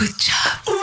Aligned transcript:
Good 0.00 0.16
job. 0.18 0.74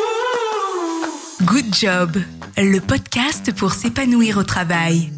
Good 1.42 1.74
job, 1.74 2.18
le 2.56 2.80
podcast 2.80 3.52
pour 3.52 3.72
s'épanouir 3.72 4.38
au 4.38 4.44
travail. 4.44 5.12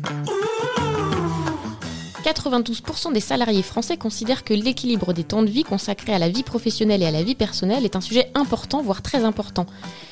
92% 2.24 3.12
des 3.12 3.20
salariés 3.20 3.62
français 3.62 3.98
considèrent 3.98 4.46
que 4.46 4.54
l'équilibre 4.54 5.12
des 5.12 5.25
temps 5.25 5.43
de 5.43 5.50
vie 5.50 5.66
consacrés 5.66 6.14
à 6.14 6.17
la 6.17 6.30
vie 6.30 6.43
professionnelle 6.43 7.04
et 7.04 7.08
à 7.08 7.12
la 7.12 7.24
vie 7.24 7.35
personnelle 7.35 7.83
est 7.83 7.98
un 7.98 8.02
sujet 8.02 8.32
important, 8.36 8.82
voire 8.82 9.02
très 9.02 9.25
important. 9.25 9.66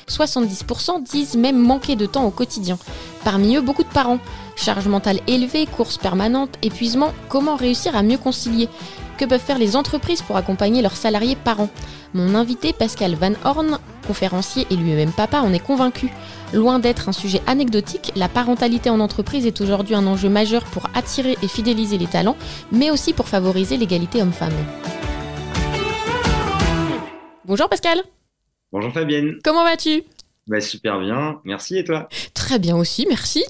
70% 0.06 1.02
disent 1.04 1.36
même 1.36 1.58
manquer 1.58 1.96
de 1.96 2.04
temps 2.04 2.26
au 2.26 2.30
quotidien. 2.30 2.78
Parmi 3.24 3.56
eux, 3.56 3.62
beaucoup 3.62 3.84
de 3.84 3.88
parents. 3.88 4.18
Charge 4.54 4.86
mentale 4.86 5.20
élevée, 5.26 5.64
courses 5.64 5.96
permanentes, 5.96 6.58
épuisement, 6.60 7.14
comment 7.30 7.56
réussir 7.56 7.96
à 7.96 8.02
mieux 8.02 8.18
concilier? 8.18 8.68
Que 9.18 9.24
peuvent 9.24 9.40
faire 9.40 9.58
les 9.58 9.74
entreprises 9.74 10.22
pour 10.22 10.36
accompagner 10.36 10.80
leurs 10.80 10.96
salariés 10.96 11.34
parents 11.34 11.70
Mon 12.14 12.36
invité 12.36 12.72
Pascal 12.72 13.16
Van 13.16 13.32
Horn, 13.44 13.80
conférencier 14.06 14.64
et 14.70 14.76
lui-même 14.76 15.10
papa, 15.10 15.40
en 15.40 15.52
est 15.52 15.58
convaincu. 15.58 16.08
Loin 16.54 16.78
d'être 16.78 17.08
un 17.08 17.12
sujet 17.12 17.42
anecdotique, 17.48 18.12
la 18.14 18.28
parentalité 18.28 18.90
en 18.90 19.00
entreprise 19.00 19.44
est 19.44 19.60
aujourd'hui 19.60 19.96
un 19.96 20.06
enjeu 20.06 20.28
majeur 20.28 20.64
pour 20.66 20.84
attirer 20.94 21.36
et 21.42 21.48
fidéliser 21.48 21.98
les 21.98 22.06
talents, 22.06 22.36
mais 22.70 22.92
aussi 22.92 23.12
pour 23.12 23.26
favoriser 23.26 23.76
l'égalité 23.76 24.22
homme-femme. 24.22 24.54
Bonjour 27.44 27.68
Pascal 27.68 28.00
Bonjour 28.70 28.92
Fabienne. 28.92 29.38
Comment 29.42 29.64
vas-tu? 29.64 30.04
Bah, 30.48 30.60
Super 30.60 30.98
bien, 31.00 31.40
merci 31.44 31.78
et 31.78 31.84
toi? 31.84 32.08
Très 32.34 32.58
bien 32.58 32.76
aussi, 32.76 33.06
merci. 33.08 33.44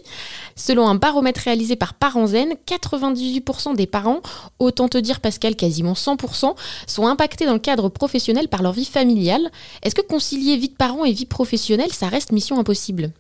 Selon 0.57 0.89
un 0.89 0.97
baromètre 0.97 1.41
réalisé 1.43 1.77
par 1.77 1.95
Parents 1.95 2.27
Zen, 2.27 2.55
98% 2.67 3.77
des 3.77 3.87
parents, 3.87 4.21
autant 4.59 4.89
te 4.89 4.99
dire 4.99 5.21
Pascal, 5.21 5.55
quasiment 5.57 5.93
100%, 5.95 6.57
sont 6.87 7.07
impactés 7.07 7.47
dans 7.47 7.53
le 7.55 7.59
cadre 7.61 7.89
professionnel 7.89 8.49
par 8.49 8.63
leur 8.63 8.73
vie 8.73 8.85
familiale. 8.85 9.51
Est-ce 9.83 9.95
que 9.95 10.03
concilier 10.03 10.57
vie 10.57 10.69
de 10.69 10.75
parents 10.75 11.05
et 11.05 11.13
vie 11.13 11.27
professionnelle, 11.27 11.93
ça 11.93 12.09
reste 12.09 12.33
mission 12.33 12.59
impossible? 12.59 13.13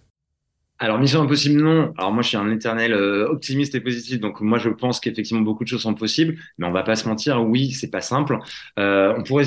Alors, 0.80 0.98
mission 0.98 1.22
impossible, 1.22 1.61
non. 1.61 1.92
Alors, 1.98 2.12
moi, 2.12 2.22
je 2.22 2.28
suis 2.28 2.36
un 2.36 2.50
éternel 2.52 2.92
euh, 2.92 3.28
optimiste 3.28 3.74
et 3.74 3.80
positif. 3.80 4.20
Donc, 4.20 4.41
moi, 4.41 4.58
je 4.58 4.69
pense 4.69 5.00
qu'effectivement, 5.00 5.42
beaucoup 5.42 5.64
de 5.64 5.69
choses 5.69 5.83
sont 5.83 5.95
possibles. 5.95 6.36
Mais 6.58 6.67
on 6.67 6.70
va 6.70 6.84
pas 6.84 6.95
se 6.95 7.08
mentir, 7.08 7.42
oui, 7.42 7.72
c'est 7.72 7.91
pas 7.91 8.00
simple. 8.00 8.39
Euh, 8.78 9.14
on 9.19 9.24
pourrait 9.24 9.47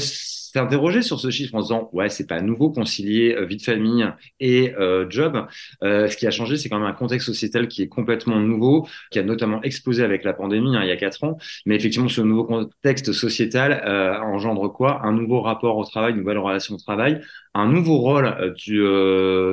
s'interroger 0.52 1.02
sur 1.02 1.19
ce 1.19 1.30
chiffre 1.30 1.55
en 1.55 1.61
disant 1.61 1.89
ouais 1.94 2.09
c'est 2.09 2.27
pas 2.27 2.41
nouveau 2.41 2.69
concilier 2.69 3.35
euh, 3.35 3.45
vie 3.45 3.57
de 3.57 3.61
famille 3.61 4.05
et 4.39 4.73
euh, 4.75 5.09
job. 5.09 5.47
Euh, 5.83 6.08
ce 6.08 6.17
qui 6.17 6.27
a 6.27 6.31
changé 6.31 6.58
c'est 6.58 6.69
quand 6.69 6.80
même 6.80 6.88
un 6.88 6.93
contexte 6.93 7.27
sociétal 7.27 7.67
qui 7.67 7.81
est 7.81 7.88
complètement 7.88 8.39
nouveau, 8.39 8.88
qui 9.11 9.19
a 9.19 9.23
notamment 9.23 9.61
explosé 9.63 10.03
avec 10.03 10.23
la 10.23 10.33
pandémie 10.33 10.75
hein, 10.75 10.81
il 10.83 10.89
y 10.89 10.91
a 10.91 10.97
quatre 10.97 11.23
ans. 11.23 11.38
Mais 11.66 11.75
effectivement 11.75 12.09
ce 12.09 12.21
nouveau 12.21 12.43
contexte 12.43 13.11
sociétal 13.11 13.83
engendre 14.21 14.71
quoi? 14.71 15.02
Un 15.03 15.13
nouveau 15.13 15.41
rapport 15.41 15.77
au 15.77 15.85
travail, 15.85 16.11
une 16.11 16.19
nouvelle 16.19 16.38
relation 16.38 16.75
au 16.75 16.77
travail, 16.77 17.21
un 17.53 17.67
nouveau 17.67 17.97
rôle 17.97 18.53
du, 18.58 18.81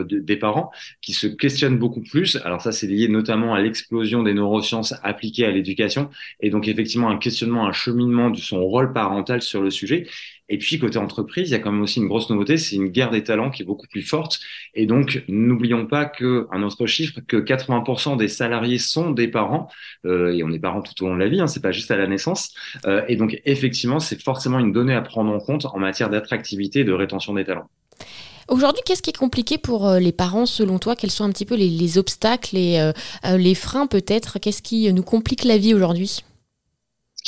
des 0.07 0.37
parents 0.37 0.71
qui 1.03 1.13
se 1.13 1.27
questionnent 1.27 1.79
beaucoup 1.79 2.03
plus. 2.03 2.37
Alors 2.45 2.61
ça, 2.61 2.73
c'est 2.73 2.87
lié 2.87 3.09
notamment 3.09 3.55
à 3.55 3.61
l'explosion 3.61 4.23
des 4.23 4.35
neurosciences 4.35 4.95
appliquées 5.03 5.47
à 5.47 5.51
l'éducation 5.51 6.11
et 6.41 6.51
donc 6.51 6.69
effectivement 6.69 7.09
un 7.11 7.19
questionnement, 7.19 7.67
un 7.67 7.73
cheminement 7.73 8.31
de 8.31 8.39
son 8.39 8.65
rôle 8.65 8.93
parental 8.93 9.43
sur 9.43 9.63
le 9.63 9.71
sujet. 9.71 10.07
Et 10.49 10.59
puis 10.59 10.79
côté 10.79 10.99
entreprise, 10.99 11.51
il 11.51 11.53
y 11.53 11.55
a 11.55 11.59
quand 11.59 11.73
même 11.73 11.83
aussi 11.83 12.01
une 12.01 12.09
grosse 12.09 12.31
nouveauté, 12.31 12.57
c'est 12.57 12.77
une 12.77 12.89
guerre 12.89 13.11
des 13.11 13.23
talents 13.23 13.51
qui 13.51 13.63
est 13.63 13.67
beaucoup 13.67 13.87
plus 13.87 14.03
forte. 14.03 14.41
Et 14.75 14.87
donc 14.87 15.23
n'oublions 15.29 15.87
pas 15.87 16.07
que 16.07 16.47
un 16.51 16.63
autre 16.63 16.87
chiffre, 16.87 17.21
que 17.27 17.37
80% 17.37 18.17
des 18.17 18.29
salariés 18.29 18.79
sont 18.79 19.11
des 19.11 19.29
parents 19.29 19.69
euh, 20.07 20.33
et 20.33 20.43
on 20.43 20.51
est 20.51 20.59
parents 20.59 20.83
tout 20.83 21.05
au 21.05 21.09
long 21.09 21.15
de 21.15 21.21
la 21.21 21.29
vie, 21.29 21.41
hein, 21.41 21.47
c'est 21.47 21.63
pas 21.63 21.73
juste 21.73 21.91
à 21.91 21.97
la 21.97 22.07
naissance. 22.07 22.55
Euh, 22.87 23.03
et 23.09 23.17
donc 23.17 23.41
effectivement, 23.45 24.01
c'est 24.01 24.23
forcément 24.23 24.59
une 24.59 24.73
donnée 24.73 24.95
à 24.95 25.03
prendre 25.03 25.31
en 25.33 25.39
compte 25.39 25.67
en 25.67 25.79
matière 25.79 26.09
d'attractivité 26.09 26.81
et 26.81 26.85
de 26.85 26.93
rétention 26.93 27.35
des 27.35 27.45
talents. 27.45 27.69
Aujourd'hui, 28.49 28.81
qu'est-ce 28.87 29.03
qui 29.03 29.11
est 29.11 29.19
compliqué 29.19 29.59
pour 29.59 29.87
euh, 29.87 29.99
les 29.99 30.13
parents 30.13 30.47
selon 30.47 30.79
toi? 30.79 30.97
Quels 30.97 31.11
sont 31.11 31.25
un 31.25 31.31
petit 31.31 31.45
peu 31.45 31.55
les, 31.55 31.99
obstacles 31.99 32.57
et 32.57 32.93
les 33.25 33.55
freins 33.55 33.87
peut-être? 33.87 34.39
Qu'est-ce 34.39 34.63
qui 34.63 34.91
nous 34.93 35.03
complique 35.03 35.45
la 35.45 35.59
vie 35.59 35.75
aujourd'hui? 35.75 36.23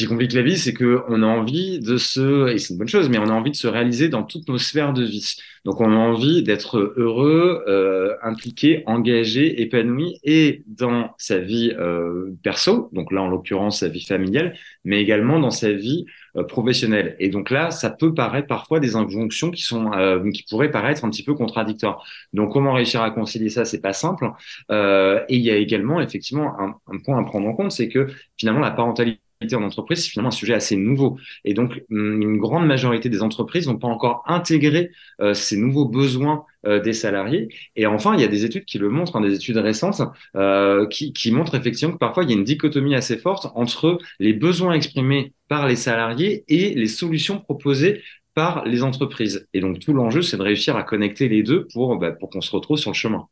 Qui 0.00 0.06
complique 0.06 0.32
la 0.32 0.42
vie, 0.42 0.56
c'est 0.58 0.74
qu'on 0.74 1.22
a 1.22 1.26
envie 1.26 1.78
de 1.78 1.96
se, 1.96 2.48
et 2.48 2.58
c'est 2.58 2.72
une 2.72 2.78
bonne 2.78 2.88
chose, 2.88 3.08
mais 3.08 3.18
on 3.18 3.28
a 3.28 3.32
envie 3.32 3.50
de 3.50 3.56
se 3.56 3.66
réaliser 3.66 4.08
dans 4.08 4.22
toutes 4.22 4.48
nos 4.48 4.58
sphères 4.58 4.92
de 4.92 5.04
vie. 5.04 5.36
Donc 5.64 5.80
on 5.80 5.92
a 5.92 5.96
envie 5.96 6.42
d'être 6.42 6.94
heureux, 6.96 7.62
euh, 7.68 8.14
impliqué, 8.22 8.82
engagé, 8.86 9.60
épanoui, 9.60 10.18
et 10.24 10.62
dans 10.66 11.10
sa 11.18 11.38
vie 11.38 11.72
euh, 11.78 12.30
perso, 12.42 12.88
donc 12.92 13.12
là 13.12 13.22
en 13.22 13.28
l'occurrence 13.28 13.80
sa 13.80 13.88
vie 13.88 14.04
familiale, 14.04 14.54
mais 14.84 15.02
également 15.02 15.38
dans 15.38 15.50
sa 15.50 15.72
vie 15.72 16.06
euh, 16.36 16.44
professionnelle. 16.44 17.16
Et 17.18 17.28
donc 17.28 17.50
là, 17.50 17.70
ça 17.70 17.90
peut 17.90 18.14
paraître 18.14 18.46
parfois 18.46 18.80
des 18.80 18.96
injonctions 18.96 19.50
qui 19.50 19.62
sont, 19.62 19.92
euh, 19.92 20.30
qui 20.30 20.44
pourraient 20.48 20.70
paraître 20.70 21.04
un 21.04 21.10
petit 21.10 21.24
peu 21.24 21.34
contradictoires. 21.34 22.04
Donc 22.32 22.52
comment 22.52 22.72
réussir 22.72 23.02
à 23.02 23.10
concilier 23.10 23.50
ça, 23.50 23.64
c'est 23.64 23.80
pas 23.80 23.92
simple. 23.92 24.30
Euh, 24.70 25.20
et 25.28 25.36
il 25.36 25.42
y 25.42 25.50
a 25.50 25.56
également 25.56 26.00
effectivement 26.00 26.58
un, 26.60 26.74
un 26.86 26.98
point 26.98 27.18
à 27.20 27.24
prendre 27.24 27.48
en 27.48 27.54
compte, 27.54 27.72
c'est 27.72 27.88
que 27.88 28.06
finalement 28.36 28.60
la 28.60 28.70
parentalité 28.70 29.20
en 29.52 29.62
entreprise, 29.62 30.04
c'est 30.04 30.10
finalement 30.10 30.28
un 30.28 30.32
sujet 30.32 30.54
assez 30.54 30.76
nouveau. 30.76 31.18
Et 31.44 31.54
donc, 31.54 31.82
hum, 31.90 32.20
une 32.20 32.38
grande 32.38 32.66
majorité 32.66 33.08
des 33.08 33.22
entreprises 33.22 33.66
n'ont 33.66 33.78
pas 33.78 33.88
encore 33.88 34.22
intégré 34.26 34.90
euh, 35.20 35.34
ces 35.34 35.56
nouveaux 35.56 35.86
besoins 35.86 36.44
euh, 36.66 36.80
des 36.80 36.92
salariés. 36.92 37.48
Et 37.76 37.86
enfin, 37.86 38.14
il 38.14 38.20
y 38.20 38.24
a 38.24 38.28
des 38.28 38.44
études 38.44 38.64
qui 38.66 38.78
le 38.78 38.90
montrent, 38.90 39.16
hein, 39.16 39.20
des 39.22 39.34
études 39.34 39.56
récentes, 39.56 40.02
euh, 40.36 40.86
qui, 40.86 41.12
qui 41.12 41.32
montrent 41.32 41.54
effectivement 41.54 41.94
que 41.94 41.98
parfois, 41.98 42.24
il 42.24 42.30
y 42.30 42.34
a 42.34 42.36
une 42.36 42.44
dichotomie 42.44 42.94
assez 42.94 43.16
forte 43.16 43.48
entre 43.54 43.98
les 44.18 44.32
besoins 44.34 44.74
exprimés 44.74 45.32
par 45.48 45.66
les 45.66 45.76
salariés 45.76 46.44
et 46.48 46.74
les 46.74 46.88
solutions 46.88 47.40
proposées 47.40 48.02
par 48.34 48.64
les 48.64 48.82
entreprises. 48.82 49.48
Et 49.54 49.60
donc, 49.60 49.78
tout 49.80 49.92
l'enjeu, 49.92 50.22
c'est 50.22 50.36
de 50.36 50.42
réussir 50.42 50.76
à 50.76 50.82
connecter 50.82 51.28
les 51.28 51.42
deux 51.42 51.66
pour, 51.72 51.96
bah, 51.96 52.12
pour 52.12 52.30
qu'on 52.30 52.40
se 52.40 52.50
retrouve 52.52 52.78
sur 52.78 52.90
le 52.90 52.96
chemin. 52.96 53.26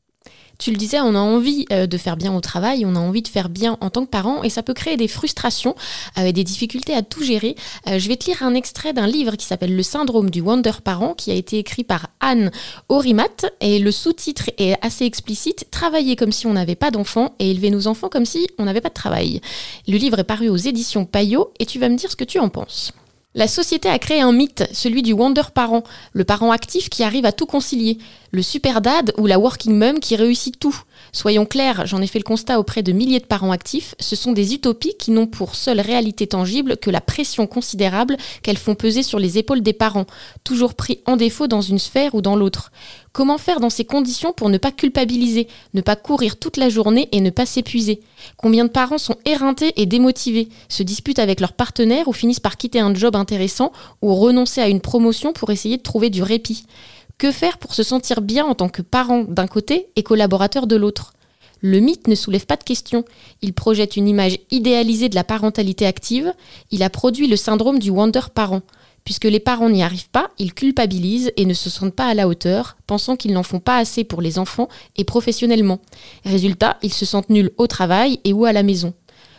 Tu 0.58 0.72
le 0.72 0.76
disais, 0.76 0.98
on 1.00 1.14
a 1.14 1.20
envie 1.20 1.66
euh, 1.70 1.86
de 1.86 1.96
faire 1.96 2.16
bien 2.16 2.34
au 2.34 2.40
travail, 2.40 2.84
on 2.84 2.96
a 2.96 2.98
envie 2.98 3.22
de 3.22 3.28
faire 3.28 3.48
bien 3.48 3.78
en 3.80 3.90
tant 3.90 4.04
que 4.04 4.10
parent 4.10 4.42
et 4.42 4.50
ça 4.50 4.64
peut 4.64 4.74
créer 4.74 4.96
des 4.96 5.06
frustrations, 5.06 5.76
euh, 6.18 6.32
des 6.32 6.42
difficultés 6.42 6.94
à 6.94 7.02
tout 7.02 7.22
gérer. 7.22 7.54
Euh, 7.86 8.00
je 8.00 8.08
vais 8.08 8.16
te 8.16 8.26
lire 8.26 8.42
un 8.42 8.54
extrait 8.54 8.92
d'un 8.92 9.06
livre 9.06 9.36
qui 9.36 9.46
s'appelle 9.46 9.76
Le 9.76 9.82
syndrome 9.84 10.30
du 10.30 10.40
Wonder 10.40 10.72
Parent 10.82 11.14
qui 11.14 11.30
a 11.30 11.34
été 11.34 11.58
écrit 11.58 11.84
par 11.84 12.08
Anne 12.18 12.50
Orimat 12.88 13.46
et 13.60 13.78
le 13.78 13.92
sous-titre 13.92 14.50
est 14.58 14.74
assez 14.84 15.04
explicite 15.04 15.68
Travailler 15.70 16.16
comme 16.16 16.32
si 16.32 16.48
on 16.48 16.54
n'avait 16.54 16.74
pas 16.74 16.90
d'enfants 16.90 17.36
et 17.38 17.52
élever 17.52 17.70
nos 17.70 17.86
enfants 17.86 18.08
comme 18.08 18.26
si 18.26 18.48
on 18.58 18.64
n'avait 18.64 18.80
pas 18.80 18.88
de 18.88 18.94
travail. 18.94 19.40
Le 19.86 19.96
livre 19.96 20.18
est 20.18 20.24
paru 20.24 20.48
aux 20.48 20.56
éditions 20.56 21.04
Payot 21.04 21.52
et 21.60 21.66
tu 21.66 21.78
vas 21.78 21.88
me 21.88 21.96
dire 21.96 22.10
ce 22.10 22.16
que 22.16 22.24
tu 22.24 22.40
en 22.40 22.48
penses. 22.48 22.92
La 23.38 23.46
société 23.46 23.88
a 23.88 24.00
créé 24.00 24.20
un 24.20 24.32
mythe, 24.32 24.64
celui 24.72 25.00
du 25.00 25.12
Wonder 25.12 25.42
Parent, 25.54 25.84
le 26.12 26.24
parent 26.24 26.50
actif 26.50 26.90
qui 26.90 27.04
arrive 27.04 27.24
à 27.24 27.30
tout 27.30 27.46
concilier, 27.46 27.96
le 28.32 28.42
super 28.42 28.80
dad 28.80 29.14
ou 29.16 29.28
la 29.28 29.38
working 29.38 29.78
mom 29.78 30.00
qui 30.00 30.16
réussit 30.16 30.58
tout. 30.58 30.76
Soyons 31.12 31.46
clairs, 31.46 31.86
j'en 31.86 32.02
ai 32.02 32.06
fait 32.06 32.18
le 32.18 32.24
constat 32.24 32.58
auprès 32.58 32.82
de 32.82 32.92
milliers 32.92 33.20
de 33.20 33.24
parents 33.24 33.52
actifs, 33.52 33.94
ce 33.98 34.16
sont 34.16 34.32
des 34.32 34.54
utopies 34.54 34.94
qui 34.98 35.10
n'ont 35.10 35.26
pour 35.26 35.54
seule 35.54 35.80
réalité 35.80 36.26
tangible 36.26 36.76
que 36.76 36.90
la 36.90 37.00
pression 37.00 37.46
considérable 37.46 38.16
qu'elles 38.42 38.58
font 38.58 38.74
peser 38.74 39.02
sur 39.02 39.18
les 39.18 39.38
épaules 39.38 39.62
des 39.62 39.72
parents, 39.72 40.06
toujours 40.44 40.74
pris 40.74 41.00
en 41.06 41.16
défaut 41.16 41.46
dans 41.46 41.60
une 41.60 41.78
sphère 41.78 42.14
ou 42.14 42.20
dans 42.20 42.36
l'autre. 42.36 42.72
Comment 43.12 43.38
faire 43.38 43.58
dans 43.58 43.70
ces 43.70 43.84
conditions 43.84 44.32
pour 44.32 44.48
ne 44.48 44.58
pas 44.58 44.70
culpabiliser, 44.70 45.48
ne 45.74 45.80
pas 45.80 45.96
courir 45.96 46.38
toute 46.38 46.56
la 46.56 46.68
journée 46.68 47.08
et 47.12 47.20
ne 47.20 47.30
pas 47.30 47.46
s'épuiser? 47.46 48.00
Combien 48.36 48.64
de 48.64 48.70
parents 48.70 48.98
sont 48.98 49.16
éreintés 49.24 49.72
et 49.76 49.86
démotivés, 49.86 50.48
se 50.68 50.82
disputent 50.82 51.18
avec 51.18 51.40
leur 51.40 51.54
partenaire 51.54 52.06
ou 52.06 52.12
finissent 52.12 52.38
par 52.38 52.56
quitter 52.56 52.80
un 52.80 52.94
job 52.94 53.16
intéressant 53.16 53.72
ou 54.02 54.14
renoncer 54.14 54.60
à 54.60 54.68
une 54.68 54.80
promotion 54.80 55.32
pour 55.32 55.50
essayer 55.50 55.78
de 55.78 55.82
trouver 55.82 56.10
du 56.10 56.22
répit? 56.22 56.64
Que 57.18 57.32
faire 57.32 57.58
pour 57.58 57.74
se 57.74 57.82
sentir 57.82 58.20
bien 58.20 58.46
en 58.46 58.54
tant 58.54 58.68
que 58.68 58.82
parent 58.82 59.24
d'un 59.24 59.46
côté 59.46 59.88
et 59.96 60.02
collaborateur 60.02 60.66
de 60.66 60.76
l'autre? 60.76 61.12
Le 61.60 61.80
mythe 61.80 62.06
ne 62.06 62.14
soulève 62.14 62.46
pas 62.46 62.56
de 62.56 62.62
questions. 62.62 63.04
Il 63.42 63.52
projette 63.52 63.96
une 63.96 64.08
image 64.08 64.38
idéalisée 64.50 65.08
de 65.08 65.16
la 65.16 65.24
parentalité 65.24 65.86
active. 65.86 66.32
Il 66.70 66.84
a 66.84 66.90
produit 66.90 67.26
le 67.26 67.36
syndrome 67.36 67.80
du 67.80 67.90
wonder 67.90 68.20
parent. 68.32 68.62
Puisque 69.04 69.24
les 69.24 69.40
parents 69.40 69.70
n'y 69.70 69.82
arrivent 69.82 70.10
pas, 70.10 70.30
ils 70.38 70.54
culpabilisent 70.54 71.32
et 71.36 71.46
ne 71.46 71.54
se 71.54 71.70
sentent 71.70 71.94
pas 71.94 72.06
à 72.06 72.14
la 72.14 72.28
hauteur, 72.28 72.76
pensant 72.86 73.16
qu'ils 73.16 73.32
n'en 73.32 73.42
font 73.42 73.58
pas 73.58 73.78
assez 73.78 74.04
pour 74.04 74.22
les 74.22 74.38
enfants 74.38 74.68
et 74.96 75.04
professionnellement. 75.04 75.80
Résultat, 76.24 76.76
ils 76.82 76.92
se 76.92 77.06
sentent 77.06 77.30
nuls 77.30 77.50
au 77.56 77.66
travail 77.66 78.20
et 78.24 78.32
ou 78.32 78.44
à 78.44 78.52
la 78.52 78.62
maison. 78.62 78.92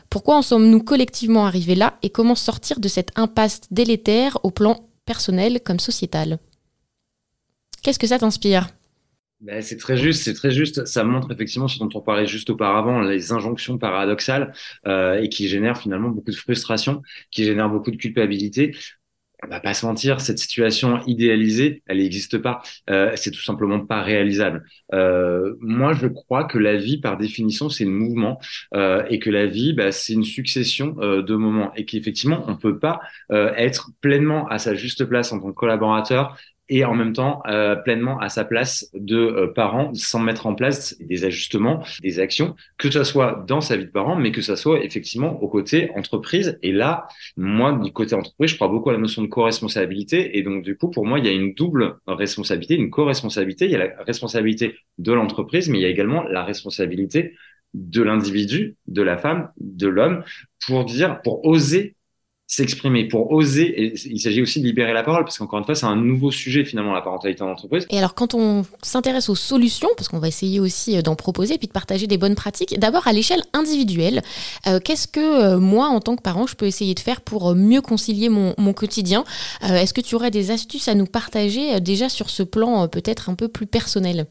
Pourquoi 0.10 0.38
en 0.38 0.42
sommes-nous 0.42 0.84
collectivement 0.84 1.46
arrivés 1.46 1.76
là 1.76 1.98
et 2.02 2.10
comment 2.10 2.36
sortir 2.36 2.80
de 2.80 2.88
cette 2.88 3.12
impasse 3.16 3.62
délétère 3.70 4.40
au 4.44 4.50
plan 4.50 4.84
personnel 5.06 5.62
comme 5.64 5.80
sociétal? 5.80 6.40
Qu'est-ce 7.84 8.00
que 8.00 8.08
ça 8.08 8.20
t'inspire? 8.20 8.68
Ben, 9.42 9.62
c'est 9.62 9.78
très 9.78 9.96
juste, 9.96 10.24
c'est 10.24 10.34
très 10.34 10.52
juste. 10.52 10.86
Ça 10.86 11.06
montre 11.06 11.32
effectivement 11.32 11.70
ce 11.70 11.80
dont 11.80 11.90
on 11.94 12.02
parlait 12.02 12.28
juste 12.28 12.50
auparavant, 12.50 13.00
les 13.00 13.32
injonctions 13.32 13.78
paradoxales 13.78 14.54
euh, 14.86 15.22
et 15.22 15.30
qui 15.30 15.48
génèrent 15.48 15.78
finalement 15.78 16.10
beaucoup 16.10 16.32
de 16.32 16.36
frustration, 16.36 17.02
qui 17.32 17.46
génèrent 17.46 17.70
beaucoup 17.70 17.92
de 17.92 17.96
culpabilité. 17.96 18.76
On 19.42 19.48
va 19.48 19.62
pas 19.62 19.74
se 19.74 19.86
mentir, 19.86 20.20
cette 20.20 20.40
situation 20.40 21.00
idéalisée, 21.06 21.82
elle 21.88 22.00
n'existe 22.00 22.40
pas. 22.40 22.62
Euh, 22.90 23.14
c'est 23.16 23.32
tout 23.32 23.42
simplement 23.42 23.80
pas 23.80 24.02
réalisable. 24.02 24.66
Euh, 24.94 25.56
moi, 25.62 25.94
je 25.94 26.08
crois 26.08 26.44
que 26.44 26.58
la 26.58 26.76
vie, 26.76 27.00
par 27.00 27.16
définition, 27.16 27.70
c'est 27.70 27.86
le 27.86 27.92
mouvement 27.92 28.42
euh, 28.74 29.06
et 29.10 29.20
que 29.20 29.30
la 29.30 29.46
vie, 29.46 29.72
bah, 29.72 29.94
c'est 29.94 30.12
une 30.12 30.26
succession 30.26 30.88
de 31.00 31.36
moments 31.36 31.74
et 31.76 31.86
qu'effectivement, 31.86 32.44
on 32.48 32.58
peut 32.58 32.80
pas 32.80 33.00
être 33.30 33.92
pleinement 34.02 34.48
à 34.48 34.60
sa 34.60 34.76
juste 34.76 35.06
place 35.06 35.32
en 35.32 35.40
tant 35.40 35.48
que 35.48 35.56
collaborateur 35.56 36.38
et 36.70 36.86
en 36.86 36.94
même 36.96 37.14
temps 37.14 37.42
euh, 37.48 37.76
pleinement 37.76 38.20
à 38.20 38.30
sa 38.30 38.46
place 38.46 38.90
de 38.94 39.18
euh, 39.18 39.48
parent 39.48 39.92
sans 39.94 40.20
mettre 40.20 40.46
en 40.46 40.56
place 40.56 40.96
des 41.00 41.26
ajustements, 41.26 41.84
des 42.02 42.20
actions, 42.20 42.56
que 42.78 42.90
ce 42.92 43.04
soit 43.04 43.44
dans 43.48 43.62
sa 43.62 43.76
vie 43.76 43.86
de 43.86 43.92
parent, 43.92 44.16
mais 44.16 44.32
que 44.32 44.42
ce 44.42 44.56
soit 44.56 44.84
effectivement 44.84 45.42
au 45.42 45.48
côté 45.48 45.90
entreprise. 45.96 46.58
Et 46.62 46.72
là, 46.72 47.08
moi, 47.38 47.74
du 47.74 47.92
côté 47.92 48.16
entreprise, 48.16 48.52
je 48.52 48.56
crois 48.56 48.68
beaucoup 48.68 48.90
à 48.90 48.94
la 48.94 49.00
notion 49.00 49.22
de 49.22 49.28
co-responsabilité. 49.28 50.38
Et 50.38 50.44
donc, 50.44 50.64
du 50.64 50.78
coup, 50.78 50.90
pour 50.90 51.06
moi, 51.06 51.20
il 51.20 51.26
y 51.26 51.30
a 51.30 51.32
une 51.32 51.54
double 51.54 51.98
responsabilité, 52.08 52.76
une 52.76 52.90
co-responsabilité. 52.90 53.66
Il 53.66 53.72
y 53.72 53.76
a 53.76 53.80
la 53.80 54.04
responsabilité 54.04 54.76
de 54.98 55.12
l'entreprise, 55.12 55.70
mais 55.70 55.80
il 55.80 55.82
y 55.82 55.86
a 55.86 55.90
également 55.90 56.24
la 56.24 56.44
responsabilité 56.44 57.34
de 57.74 58.02
l'individu, 58.02 58.76
de 58.88 59.02
la 59.02 59.18
femme, 59.18 59.52
de 59.60 59.88
l'homme, 59.88 60.24
pour 60.66 60.86
dire, 60.86 61.22
pour 61.22 61.46
oser 61.46 61.96
s'exprimer, 62.50 63.08
pour 63.08 63.32
oser. 63.32 63.94
Il 64.06 64.20
s'agit 64.20 64.42
aussi 64.42 64.60
de 64.60 64.66
libérer 64.66 64.92
la 64.92 65.04
parole, 65.04 65.24
parce 65.24 65.38
qu'encore 65.38 65.60
une 65.60 65.66
fois, 65.66 65.76
c'est 65.76 65.86
un 65.86 65.96
nouveau 65.96 66.32
sujet 66.32 66.66
finalement, 66.66 66.94
la 66.94 67.02
parentalité 67.02 67.44
en 67.44 67.52
entreprise. 67.52 67.86
Et 67.92 67.98
alors, 68.00 68.16
quand 68.16 68.34
on 68.34 68.66
s'intéresse 68.82 69.30
aux 69.30 69.36
solutions, 69.36 69.88
parce 69.96 70.10
qu'on 70.10 70.18
va 70.18 70.28
essayer 70.28 70.60
aussi 70.60 70.98
euh, 70.98 71.04
d'en 71.04 71.16
proposer, 71.16 71.60
puis 71.60 71.68
de 71.68 71.72
partager 71.72 72.08
des 72.08 72.18
bonnes 72.18 72.34
pratiques, 72.34 72.80
d'abord 72.80 73.08
à 73.08 73.14
l'échelle 73.14 73.44
individuelle, 73.54 74.24
euh, 74.66 74.80
qu'est-ce 74.84 75.08
que 75.08 75.20
euh, 75.20 75.60
moi, 75.60 75.90
en 75.90 76.00
tant 76.00 76.16
que 76.16 76.24
parent, 76.24 76.48
je 76.48 76.56
peux 76.56 76.66
essayer 76.66 76.96
de 76.96 77.00
faire 77.00 77.22
pour 77.22 77.54
mieux 77.54 77.82
concilier 77.82 78.30
mon, 78.30 78.56
mon 78.58 78.74
quotidien? 78.74 79.24
Est-ce 79.62 79.94
que 79.94 80.02
tu 80.02 80.16
aurais 80.16 80.32
des 80.32 80.50
astuces 80.50 80.88
à 80.88 80.96
nous 80.96 81.06
partager 81.06 81.80
déjà 81.80 82.10
sur 82.10 82.32
ce 82.32 82.42
plan 82.42 82.88
peut-être 82.88 83.30
un 83.30 83.36
peu 83.36 83.48
plus 83.48 83.68
personnel? 83.68 84.26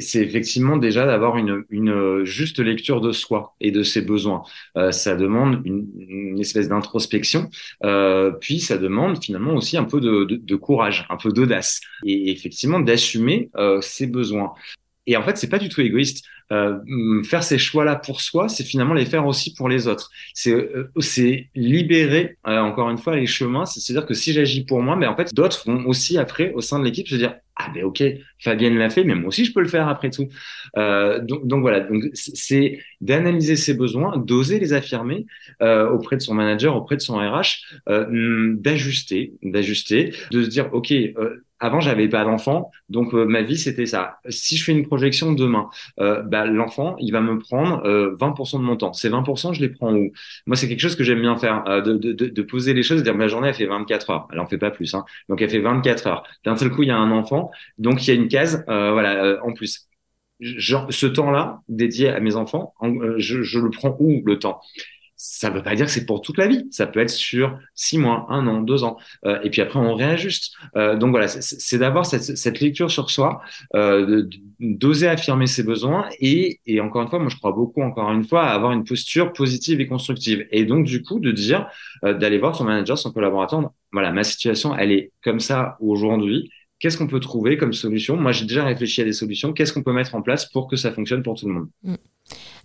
C'est 0.00 0.22
effectivement 0.22 0.76
déjà 0.76 1.06
d'avoir 1.06 1.36
une, 1.36 1.64
une, 1.70 2.24
juste 2.24 2.58
lecture 2.58 3.00
de 3.00 3.12
soi 3.12 3.54
et 3.60 3.70
de 3.70 3.82
ses 3.82 4.02
besoins. 4.02 4.42
Euh, 4.76 4.92
ça 4.92 5.14
demande 5.14 5.60
une, 5.64 6.38
espèce 6.40 6.68
d'introspection, 6.68 7.50
euh, 7.84 8.32
puis 8.32 8.60
ça 8.60 8.78
demande 8.78 9.22
finalement 9.22 9.54
aussi 9.54 9.76
un 9.76 9.84
peu 9.84 10.00
de, 10.00 10.56
courage, 10.56 11.06
un 11.10 11.16
peu 11.16 11.30
d'audace, 11.30 11.80
et 12.04 12.30
effectivement 12.30 12.80
d'assumer 12.80 13.50
euh, 13.56 13.80
ses 13.80 14.06
besoins. 14.06 14.52
Et 15.06 15.16
en 15.16 15.22
fait, 15.22 15.36
c'est 15.36 15.48
pas 15.48 15.58
du 15.58 15.68
tout 15.68 15.80
égoïste. 15.80 16.24
Euh, 16.52 17.22
faire 17.22 17.42
ces 17.42 17.58
choix-là 17.58 17.96
pour 17.96 18.20
soi, 18.20 18.48
c'est 18.48 18.64
finalement 18.64 18.94
les 18.94 19.06
faire 19.06 19.26
aussi 19.26 19.54
pour 19.54 19.68
les 19.68 19.86
autres. 19.86 20.10
C'est 20.34 20.52
euh, 20.52 20.90
libérer 21.54 22.36
euh, 22.46 22.58
encore 22.58 22.90
une 22.90 22.98
fois 22.98 23.16
les 23.16 23.26
chemins. 23.26 23.64
C'est-à-dire 23.64 24.06
que 24.06 24.14
si 24.14 24.32
j'agis 24.32 24.64
pour 24.64 24.82
moi, 24.82 24.96
mais 24.96 25.06
en 25.06 25.16
fait 25.16 25.34
d'autres 25.34 25.64
vont 25.66 25.86
aussi 25.86 26.18
après 26.18 26.52
au 26.52 26.60
sein 26.60 26.78
de 26.78 26.84
l'équipe 26.84 27.08
se 27.08 27.16
dire 27.16 27.34
ah 27.56 27.70
ben 27.72 27.84
ok 27.84 28.02
Fabienne 28.38 28.76
l'a 28.76 28.90
fait, 28.90 29.04
mais 29.04 29.14
moi 29.14 29.28
aussi 29.28 29.44
je 29.44 29.52
peux 29.52 29.60
le 29.60 29.68
faire 29.68 29.88
après 29.88 30.10
tout. 30.10 30.28
Euh, 30.76 31.20
donc, 31.20 31.60
voilà, 31.60 31.80
donc 31.80 32.04
c'est 32.14 32.80
d'analyser 33.00 33.56
ses 33.56 33.74
besoins, 33.74 34.16
d'oser 34.18 34.58
les 34.58 34.72
affirmer 34.72 35.26
euh, 35.62 35.88
auprès 35.88 36.16
de 36.16 36.22
son 36.22 36.34
manager, 36.34 36.76
auprès 36.76 36.96
de 36.96 37.00
son 37.00 37.16
RH, 37.16 37.62
euh, 37.88 38.54
d'ajuster, 38.56 39.34
d'ajuster, 39.42 40.12
de 40.30 40.42
se 40.42 40.48
dire 40.48 40.68
ok 40.72 40.92
avant, 41.64 41.80
j'avais 41.80 42.08
pas 42.08 42.24
d'enfant, 42.24 42.70
donc 42.90 43.14
euh, 43.14 43.24
ma 43.24 43.40
vie 43.40 43.56
c'était 43.56 43.86
ça. 43.86 44.18
Si 44.28 44.58
je 44.58 44.64
fais 44.64 44.72
une 44.72 44.86
projection 44.86 45.32
demain, 45.32 45.70
euh, 45.98 46.22
bah, 46.22 46.44
l'enfant, 46.44 46.94
il 46.98 47.10
va 47.10 47.22
me 47.22 47.38
prendre 47.38 47.82
20% 48.18 48.56
euh, 48.56 48.58
de 48.58 48.64
mon 48.64 48.76
temps. 48.76 48.92
Ces 48.92 49.08
20%, 49.08 49.54
je 49.54 49.62
les 49.62 49.70
prends 49.70 49.94
où? 49.94 50.12
Moi, 50.46 50.56
c'est 50.56 50.68
quelque 50.68 50.80
chose 50.80 50.94
que 50.94 51.04
j'aime 51.04 51.22
bien 51.22 51.38
faire, 51.38 51.64
de, 51.64 52.42
poser 52.42 52.74
les 52.74 52.82
choses, 52.82 52.98
de 52.98 53.04
dire 53.04 53.14
ma 53.14 53.28
journée, 53.28 53.48
elle 53.48 53.54
fait 53.54 53.64
24 53.64 54.10
heures. 54.10 54.28
Elle 54.30 54.40
en 54.40 54.46
fait 54.46 54.58
pas 54.58 54.70
plus, 54.70 54.94
hein. 54.94 55.06
donc 55.30 55.40
elle 55.40 55.48
fait 55.48 55.60
24 55.60 56.06
heures. 56.06 56.22
D'un 56.44 56.54
seul 56.56 56.70
coup, 56.70 56.82
il 56.82 56.88
y 56.88 56.92
a 56.92 56.98
un 56.98 57.10
enfant, 57.10 57.50
donc 57.78 58.06
il 58.06 58.08
y 58.08 58.10
a 58.10 58.20
une 58.20 58.28
case, 58.28 58.62
voilà, 58.66 59.38
en 59.42 59.54
plus. 59.54 59.88
Ce 60.40 61.06
temps-là 61.06 61.60
dédié 61.68 62.10
à 62.10 62.20
mes 62.20 62.36
enfants, 62.36 62.74
je 63.16 63.58
le 63.58 63.70
prends 63.70 63.96
où 63.98 64.22
le 64.26 64.38
temps? 64.38 64.60
Ça 65.26 65.48
ne 65.48 65.54
veut 65.54 65.62
pas 65.62 65.74
dire 65.74 65.86
que 65.86 65.90
c'est 65.90 66.04
pour 66.04 66.20
toute 66.20 66.36
la 66.36 66.46
vie. 66.46 66.68
Ça 66.70 66.86
peut 66.86 67.00
être 67.00 67.08
sur 67.08 67.58
six 67.74 67.96
mois, 67.96 68.26
un 68.28 68.46
an, 68.46 68.60
deux 68.60 68.84
ans. 68.84 68.98
Euh, 69.24 69.40
et 69.42 69.48
puis 69.48 69.62
après, 69.62 69.78
on 69.78 69.94
réajuste. 69.94 70.54
Euh, 70.76 70.96
donc 70.96 71.12
voilà, 71.12 71.28
c'est 71.28 71.78
d'avoir 71.78 72.04
cette, 72.04 72.36
cette, 72.36 72.60
lecture 72.60 72.90
sur 72.90 73.08
soi, 73.08 73.40
euh, 73.74 74.28
d'oser 74.60 75.08
affirmer 75.08 75.46
ses 75.46 75.62
besoins 75.62 76.10
et, 76.20 76.60
et, 76.66 76.78
encore 76.82 77.00
une 77.00 77.08
fois, 77.08 77.20
moi 77.20 77.30
je 77.30 77.36
crois 77.38 77.52
beaucoup, 77.52 77.80
encore 77.80 78.12
une 78.12 78.24
fois, 78.24 78.44
à 78.44 78.52
avoir 78.52 78.72
une 78.72 78.84
posture 78.84 79.32
positive 79.32 79.80
et 79.80 79.86
constructive. 79.86 80.46
Et 80.50 80.66
donc 80.66 80.84
du 80.84 81.02
coup, 81.02 81.18
de 81.20 81.32
dire, 81.32 81.68
euh, 82.04 82.12
d'aller 82.12 82.36
voir 82.36 82.54
son 82.54 82.64
manager, 82.64 82.98
son 82.98 83.10
collaborateur, 83.10 83.70
voilà, 83.92 84.12
ma 84.12 84.24
situation, 84.24 84.76
elle 84.76 84.92
est 84.92 85.10
comme 85.22 85.40
ça 85.40 85.78
aujourd'hui. 85.80 86.50
Qu'est-ce 86.84 86.98
qu'on 86.98 87.06
peut 87.06 87.18
trouver 87.18 87.56
comme 87.56 87.72
solution? 87.72 88.18
Moi, 88.18 88.32
j'ai 88.32 88.44
déjà 88.44 88.62
réfléchi 88.62 89.00
à 89.00 89.04
des 89.04 89.14
solutions. 89.14 89.54
Qu'est-ce 89.54 89.72
qu'on 89.72 89.82
peut 89.82 89.94
mettre 89.94 90.14
en 90.14 90.20
place 90.20 90.44
pour 90.44 90.68
que 90.68 90.76
ça 90.76 90.92
fonctionne 90.92 91.22
pour 91.22 91.34
tout 91.34 91.48
le 91.48 91.54
monde? 91.54 91.68
Mm 91.82 91.94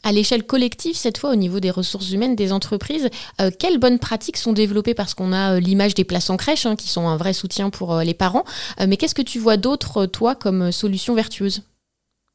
à 0.03 0.13
l'échelle 0.13 0.45
collective, 0.45 0.95
cette 0.95 1.17
fois 1.17 1.31
au 1.31 1.35
niveau 1.35 1.59
des 1.59 1.71
ressources 1.71 2.13
humaines 2.13 2.33
des 2.33 2.53
entreprises, 2.53 3.09
euh, 3.41 3.51
quelles 3.59 3.77
bonnes 3.77 3.99
pratiques 3.99 4.37
sont 4.37 4.53
développées? 4.53 4.93
Parce 4.93 5.13
qu'on 5.13 5.33
a 5.33 5.55
euh, 5.55 5.59
l'image 5.59 5.93
des 5.93 6.05
places 6.05 6.29
en 6.29 6.37
crèche, 6.37 6.65
hein, 6.65 6.77
qui 6.77 6.87
sont 6.87 7.09
un 7.09 7.17
vrai 7.17 7.33
soutien 7.33 7.69
pour 7.69 7.93
euh, 7.93 8.03
les 8.05 8.13
parents. 8.13 8.45
mais 8.87 8.95
qu'est-ce 8.95 9.13
que 9.13 9.21
tu 9.21 9.39
vois 9.39 9.57
d'autre, 9.57 10.05
toi, 10.05 10.35
comme 10.35 10.71
solution 10.71 11.15
vertueuse? 11.15 11.63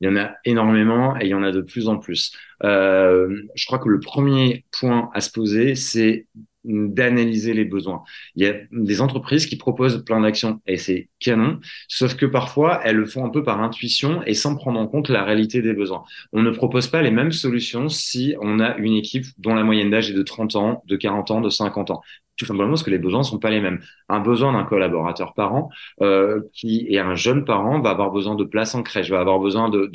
Il 0.03 0.09
y 0.09 0.11
en 0.11 0.17
a 0.17 0.33
énormément 0.45 1.17
et 1.17 1.25
il 1.25 1.29
y 1.29 1.35
en 1.35 1.43
a 1.43 1.53
de 1.53 1.63
plus 1.63 1.89
en 1.89 1.97
plus. 1.97 2.33
je 2.63 3.67
crois 3.67 3.79
que 3.79 3.89
le 3.89 4.01
premier 4.01 4.67
point 4.79 5.09
à 5.15 5.23
se 5.23 5.31
poser, 5.31 5.75
c'est 5.75 6.27
d'analyser 6.65 7.55
les 7.55 7.65
besoins. 7.65 8.03
Il 8.37 8.45
y 8.45 8.49
a 8.49 8.55
des 8.73 9.01
entreprises 9.01 9.47
qui 9.47 9.57
proposent 9.57 10.05
plein 10.05 10.21
d'actions 10.21 10.61
et 10.67 10.77
c'est 10.77 11.09
canon, 11.21 11.61
sauf 11.89 12.15
que 12.17 12.27
parfois 12.27 12.81
elles 12.85 12.97
le 12.97 13.07
font 13.07 13.25
un 13.25 13.31
peu 13.31 13.43
par 13.43 13.61
intuition 13.61 14.23
et 14.25 14.35
sans 14.35 14.57
prendre 14.57 14.79
en 14.81 14.87
compte 14.87 15.09
la 15.09 15.25
réalité 15.25 15.63
des 15.63 15.75
besoins. 15.75 16.05
On 16.33 16.43
ne 16.43 16.51
propose 16.51 16.89
pas 16.89 17.03
les 17.03 17.11
mêmes 17.11 17.33
solutions 17.33 17.89
si 17.89 18.35
on 18.41 18.61
a 18.61 18.77
une 18.77 18.95
équipe 18.95 19.27
dont 19.39 19.55
la 19.55 19.65
moyenne 19.65 19.91
d'âge 19.91 20.11
est 20.11 20.15
de 20.15 20.23
30 20.23 20.57
ans, 20.57 20.83
de 20.87 20.97
40 20.97 21.31
ans, 21.31 21.41
de 21.41 21.51
50 21.51 21.91
ans 21.91 22.03
tout 22.37 22.47
simplement 22.47 22.71
parce 22.71 22.83
que 22.83 22.91
les 22.91 22.99
besoins 22.99 23.23
sont 23.23 23.39
pas 23.39 23.51
les 23.51 23.61
mêmes. 23.61 23.81
Un 24.09 24.21
besoin 24.21 24.53
d'un 24.53 24.65
collaborateur 24.65 25.35
parent 25.35 25.71
euh, 26.01 26.41
qui 26.53 26.87
est 26.91 26.99
un 26.99 27.15
jeune 27.15 27.45
parent 27.45 27.81
va 27.81 27.91
avoir 27.91 28.11
besoin 28.11 28.35
de 28.35 28.45
place 28.45 28.75
en 28.75 28.83
crèche, 28.83 29.11
va 29.11 29.21
avoir 29.21 29.39
besoin 29.39 29.69
de 29.69 29.91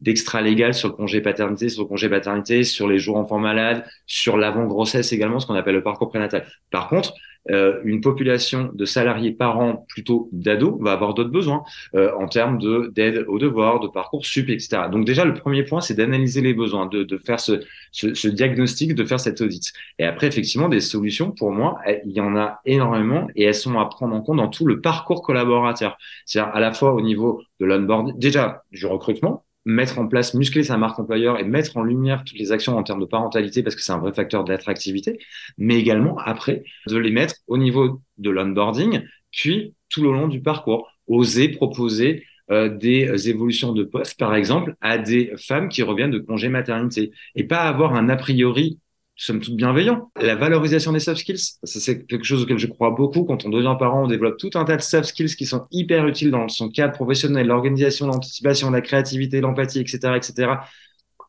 d'extra 0.00 0.40
de, 0.40 0.46
légal 0.46 0.74
sur 0.74 0.88
le 0.88 0.94
congé 0.94 1.20
paternité, 1.20 1.68
sur 1.68 1.82
le 1.82 1.88
congé 1.88 2.08
paternité, 2.08 2.64
sur 2.64 2.88
les 2.88 2.98
jours 2.98 3.16
enfants 3.16 3.38
malades, 3.38 3.84
sur 4.06 4.36
l'avant 4.36 4.66
grossesse 4.66 5.12
également, 5.12 5.40
ce 5.40 5.46
qu'on 5.46 5.54
appelle 5.54 5.74
le 5.74 5.82
parcours 5.82 6.08
prénatal. 6.08 6.46
Par 6.70 6.88
contre, 6.88 7.12
euh, 7.50 7.80
une 7.84 8.00
population 8.00 8.70
de 8.74 8.84
salariés 8.84 9.32
parents 9.32 9.86
plutôt 9.88 10.28
d'ados 10.32 10.76
va 10.80 10.92
avoir 10.92 11.14
d'autres 11.14 11.30
besoins 11.30 11.64
euh, 11.94 12.12
en 12.18 12.26
termes 12.26 12.58
de 12.58 12.92
d'aide 12.94 13.24
aux 13.28 13.38
devoirs, 13.38 13.80
de 13.80 13.88
parcours 13.88 14.26
sup, 14.26 14.48
etc. 14.50 14.82
Donc 14.90 15.04
déjà 15.04 15.24
le 15.24 15.34
premier 15.34 15.62
point 15.62 15.80
c'est 15.80 15.94
d'analyser 15.94 16.40
les 16.40 16.54
besoins, 16.54 16.86
de, 16.86 17.18
faire 17.18 17.40
ce, 17.40 18.28
diagnostic, 18.28 18.94
de 18.94 19.04
faire 19.04 19.20
cette 19.20 19.40
audit. 19.40 19.72
Et 19.98 20.04
après 20.04 20.26
effectivement 20.26 20.68
des 20.68 20.80
solutions 20.80 21.30
pour 21.30 21.52
moi 21.52 21.78
il 22.04 22.12
y 22.12 22.20
en 22.20 22.36
a 22.36 22.60
énormément 22.64 23.28
et 23.36 23.44
elles 23.44 23.54
sont 23.54 23.78
à 23.78 23.86
prendre 23.86 24.14
en 24.14 24.22
compte 24.22 24.38
dans 24.38 24.48
tout 24.48 24.66
le 24.66 24.80
parcours 24.80 25.22
collaborateur. 25.22 25.96
C'est-à-dire 26.24 26.54
à 26.54 26.60
la 26.60 26.72
fois 26.72 26.92
au 26.94 27.00
niveau 27.00 27.42
de 27.60 27.66
l'onboard, 27.66 28.18
déjà 28.18 28.62
du 28.72 28.86
recrutement, 28.86 29.45
mettre 29.66 29.98
en 29.98 30.06
place, 30.06 30.32
muscler 30.32 30.62
sa 30.62 30.78
marque 30.78 30.98
employeur 30.98 31.38
et 31.38 31.44
mettre 31.44 31.76
en 31.76 31.82
lumière 31.82 32.22
toutes 32.24 32.38
les 32.38 32.52
actions 32.52 32.78
en 32.78 32.82
termes 32.84 33.00
de 33.00 33.06
parentalité 33.06 33.62
parce 33.62 33.74
que 33.74 33.82
c'est 33.82 33.92
un 33.92 33.98
vrai 33.98 34.14
facteur 34.14 34.44
d'attractivité, 34.44 35.18
mais 35.58 35.78
également 35.78 36.16
après 36.18 36.62
de 36.86 36.96
les 36.96 37.10
mettre 37.10 37.34
au 37.48 37.58
niveau 37.58 38.00
de 38.16 38.30
l'onboarding, 38.30 39.02
puis 39.32 39.74
tout 39.90 40.02
le 40.02 40.12
long 40.12 40.28
du 40.28 40.40
parcours. 40.40 40.88
Oser 41.08 41.48
proposer 41.48 42.24
euh, 42.50 42.68
des 42.68 43.28
évolutions 43.28 43.72
de 43.72 43.82
poste, 43.84 44.18
par 44.18 44.34
exemple, 44.34 44.76
à 44.80 44.98
des 44.98 45.32
femmes 45.36 45.68
qui 45.68 45.82
reviennent 45.82 46.10
de 46.10 46.18
congé 46.18 46.48
maternité 46.48 47.10
et 47.34 47.44
pas 47.44 47.62
avoir 47.62 47.94
un 47.94 48.08
a 48.08 48.16
priori 48.16 48.78
sommes 49.16 49.40
toutes 49.40 49.56
bienveillants. 49.56 50.10
La 50.20 50.34
valorisation 50.34 50.92
des 50.92 51.00
soft 51.00 51.20
skills, 51.20 51.58
c'est 51.64 52.06
quelque 52.06 52.24
chose 52.24 52.42
auquel 52.42 52.58
je 52.58 52.66
crois 52.66 52.90
beaucoup. 52.90 53.24
Quand 53.24 53.44
on 53.44 53.48
devient 53.48 53.74
parent, 53.78 54.04
on 54.04 54.06
développe 54.06 54.36
tout 54.38 54.50
un 54.54 54.64
tas 54.64 54.76
de 54.76 54.82
soft 54.82 55.08
skills 55.08 55.36
qui 55.36 55.46
sont 55.46 55.66
hyper 55.70 56.06
utiles 56.06 56.30
dans 56.30 56.48
son 56.48 56.68
cadre 56.68 56.92
professionnel, 56.92 57.46
l'organisation, 57.46 58.06
l'anticipation, 58.06 58.70
la 58.70 58.82
créativité, 58.82 59.40
l'empathie, 59.40 59.80
etc., 59.80 59.98
etc. 60.16 60.52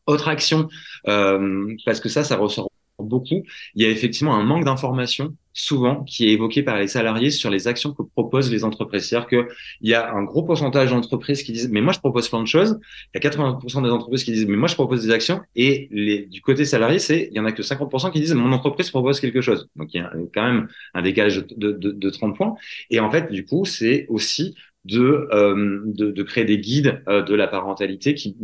Autre 0.06 0.28
action, 0.28 0.68
euh, 1.06 1.74
parce 1.84 2.00
que 2.00 2.08
ça, 2.08 2.24
ça 2.24 2.36
ressort 2.36 2.70
beaucoup. 3.04 3.42
Il 3.74 3.82
y 3.82 3.86
a 3.86 3.90
effectivement 3.90 4.34
un 4.34 4.42
manque 4.44 4.64
d'information 4.64 5.34
souvent 5.52 6.04
qui 6.04 6.28
est 6.28 6.32
évoqué 6.32 6.62
par 6.62 6.78
les 6.78 6.86
salariés 6.86 7.30
sur 7.32 7.50
les 7.50 7.66
actions 7.66 7.92
que 7.92 8.02
proposent 8.02 8.50
les 8.50 8.64
entreprises. 8.64 9.08
C'est-à-dire 9.08 9.28
qu'il 9.28 9.46
y 9.82 9.94
a 9.94 10.12
un 10.12 10.22
gros 10.22 10.44
pourcentage 10.44 10.90
d'entreprises 10.90 11.42
qui 11.42 11.52
disent 11.52 11.68
mais 11.68 11.80
moi 11.80 11.92
je 11.92 11.98
propose 11.98 12.28
plein 12.28 12.40
de 12.40 12.46
choses. 12.46 12.78
Il 13.14 13.22
y 13.22 13.26
a 13.26 13.30
80% 13.30 13.82
des 13.82 13.90
entreprises 13.90 14.22
qui 14.24 14.32
disent 14.32 14.46
mais 14.46 14.56
moi 14.56 14.68
je 14.68 14.74
propose 14.74 15.02
des 15.04 15.10
actions. 15.10 15.40
Et 15.56 15.88
les, 15.90 16.26
du 16.26 16.40
côté 16.40 16.64
salarié, 16.64 16.98
c'est 17.00 17.28
il 17.32 17.36
y 17.36 17.40
en 17.40 17.44
a 17.44 17.52
que 17.52 17.62
50% 17.62 18.12
qui 18.12 18.20
disent 18.20 18.34
mon 18.34 18.52
entreprise 18.52 18.90
propose 18.90 19.20
quelque 19.20 19.40
chose. 19.40 19.68
Donc 19.76 19.92
il 19.94 19.98
y 19.98 20.00
a 20.00 20.12
quand 20.32 20.44
même 20.44 20.68
un 20.94 21.02
décalage 21.02 21.44
de, 21.56 21.72
de, 21.72 21.90
de 21.92 22.10
30 22.10 22.36
points. 22.36 22.54
Et 22.90 23.00
en 23.00 23.10
fait 23.10 23.30
du 23.32 23.44
coup 23.44 23.64
c'est 23.64 24.06
aussi 24.08 24.54
de, 24.84 25.28
euh, 25.32 25.82
de, 25.84 26.10
de, 26.10 26.22
créer 26.22 26.44
des 26.44 26.58
guides 26.58 27.02
euh, 27.08 27.22
de 27.22 27.34
la 27.34 27.46
parentalité 27.46 28.14
qui, 28.14 28.36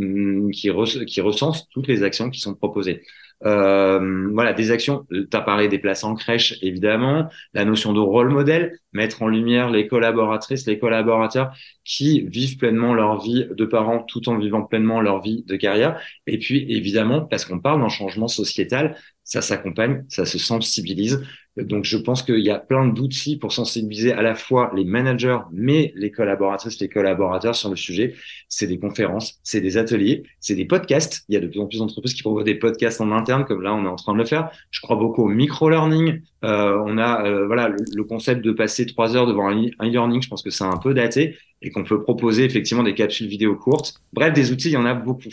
qui, 0.53 0.71
qui 1.07 1.21
recensent 1.21 1.69
toutes 1.69 1.87
les 1.87 2.03
actions 2.03 2.31
qui 2.31 2.41
sont 2.41 2.55
proposées. 2.55 3.03
Euh, 3.45 4.31
voilà, 4.33 4.53
des 4.53 4.71
actions. 4.71 5.07
Tu 5.11 5.29
as 5.33 5.41
parlé 5.41 5.69
des 5.69 5.79
places 5.79 6.05
en 6.05 6.15
crèche, 6.15 6.59
évidemment. 6.63 7.29
La 7.53 7.65
notion 7.65 7.93
de 7.93 8.01
rôle 8.01 8.31
modèle, 8.31 8.79
mettre 8.93 9.23
en 9.23 9.29
lumière 9.29 9.71
les 9.71 9.87
collaboratrices, 9.87 10.67
les 10.67 10.79
collaborateurs 10.79 11.53
qui 11.85 12.23
vivent 12.23 12.57
pleinement 12.57 12.95
leur 12.95 13.21
vie 13.21 13.47
de 13.51 13.65
parents 13.65 14.03
tout 14.03 14.29
en 14.29 14.39
vivant 14.39 14.63
pleinement 14.63 15.01
leur 15.01 15.21
vie 15.21 15.45
de 15.47 15.57
carrière. 15.57 16.01
Et 16.27 16.39
puis, 16.39 16.65
évidemment, 16.71 17.23
parce 17.23 17.45
qu'on 17.45 17.59
parle 17.59 17.81
d'un 17.81 17.89
changement 17.89 18.29
sociétal, 18.29 18.97
ça 19.25 19.43
s'accompagne, 19.43 20.05
ça 20.09 20.25
se 20.25 20.39
sensibilise 20.39 21.23
Donc, 21.57 21.85
je 21.85 21.97
pense 21.97 22.23
qu'il 22.23 22.41
y 22.41 22.51
a 22.51 22.59
plein 22.59 22.87
d'outils 22.87 23.37
pour 23.37 23.53
sensibiliser 23.53 24.13
à 24.13 24.23
la 24.23 24.35
fois 24.35 24.73
les 24.75 24.85
managers, 24.85 25.39
mais 25.53 25.93
les 25.95 26.11
collaboratrices, 26.11 26.81
les 26.81 26.89
collaborateurs 26.89 27.55
sur 27.55 27.71
le 27.71 27.77
sujet. 27.77 28.15
C'est 28.49 28.67
des 28.67 28.79
conférences, 28.79 29.39
c'est 29.45 29.61
des 29.61 29.77
ateliers, 29.77 30.25
c'est 30.41 30.57
des 30.57 30.65
podcasts. 30.65 31.25
Il 31.29 31.35
y 31.35 31.37
a 31.37 31.41
de 31.41 31.47
plus 31.47 31.61
en 31.61 31.67
plus 31.67 31.79
d'entreprises 31.79 32.15
qui 32.15 32.23
proposent 32.23 32.45
des 32.45 32.57
podcasts 32.57 33.01
en 33.01 33.13
interne, 33.13 33.45
comme 33.45 33.63
là, 33.63 33.73
on 33.75 33.85
est 33.85 33.89
en 33.89 33.97
train 33.97 34.15
de 34.15 34.19
le 34.19 34.25
faire. 34.25 34.51
Je 34.71 34.81
crois 34.81 34.97
beaucoup 34.97 35.23
au 35.23 35.29
micro-learning. 35.29 36.21
Euh, 36.45 36.83
on 36.87 36.99
a 36.99 37.25
euh, 37.25 37.47
voilà 37.47 37.69
le, 37.69 38.05
concept 38.05 38.45
de 38.45 38.53
passer 38.53 38.85
trois 38.87 39.17
heures 39.17 39.27
devant 39.27 39.49
un 39.49 39.63
e-learning. 39.63 40.23
Je 40.23 40.29
pense 40.29 40.43
que 40.43 40.51
c'est 40.51 40.65
un 40.65 40.77
peu 40.77 40.93
daté 40.93 41.37
et 41.63 41.71
qu'on 41.71 41.85
peut 41.85 42.03
proposer 42.03 42.45
effectivement 42.45 42.83
des 42.83 42.95
capsules 42.95 43.29
vidéo 43.29 43.57
courtes. 43.57 43.95
Bref, 44.13 44.35
des 44.35 44.53
outils, 44.53 44.69
il 44.69 44.75
y 44.75 44.77
en 44.77 44.85
a 44.85 44.95
beaucoup. 44.95 45.31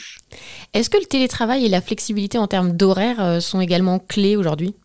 Est-ce 0.74 0.90
que 0.90 0.98
le 0.98 1.06
télétravail 1.06 1.66
et 1.66 1.70
la 1.70 1.82
flexibilité 1.82 2.38
en 2.38 2.48
termes 2.48 2.78
d'horaire 2.78 3.20
euh, 3.20 3.40
sont 3.40 3.60
également 3.60 4.00
clés 4.00 4.38
aujourd'hui? 4.38 4.76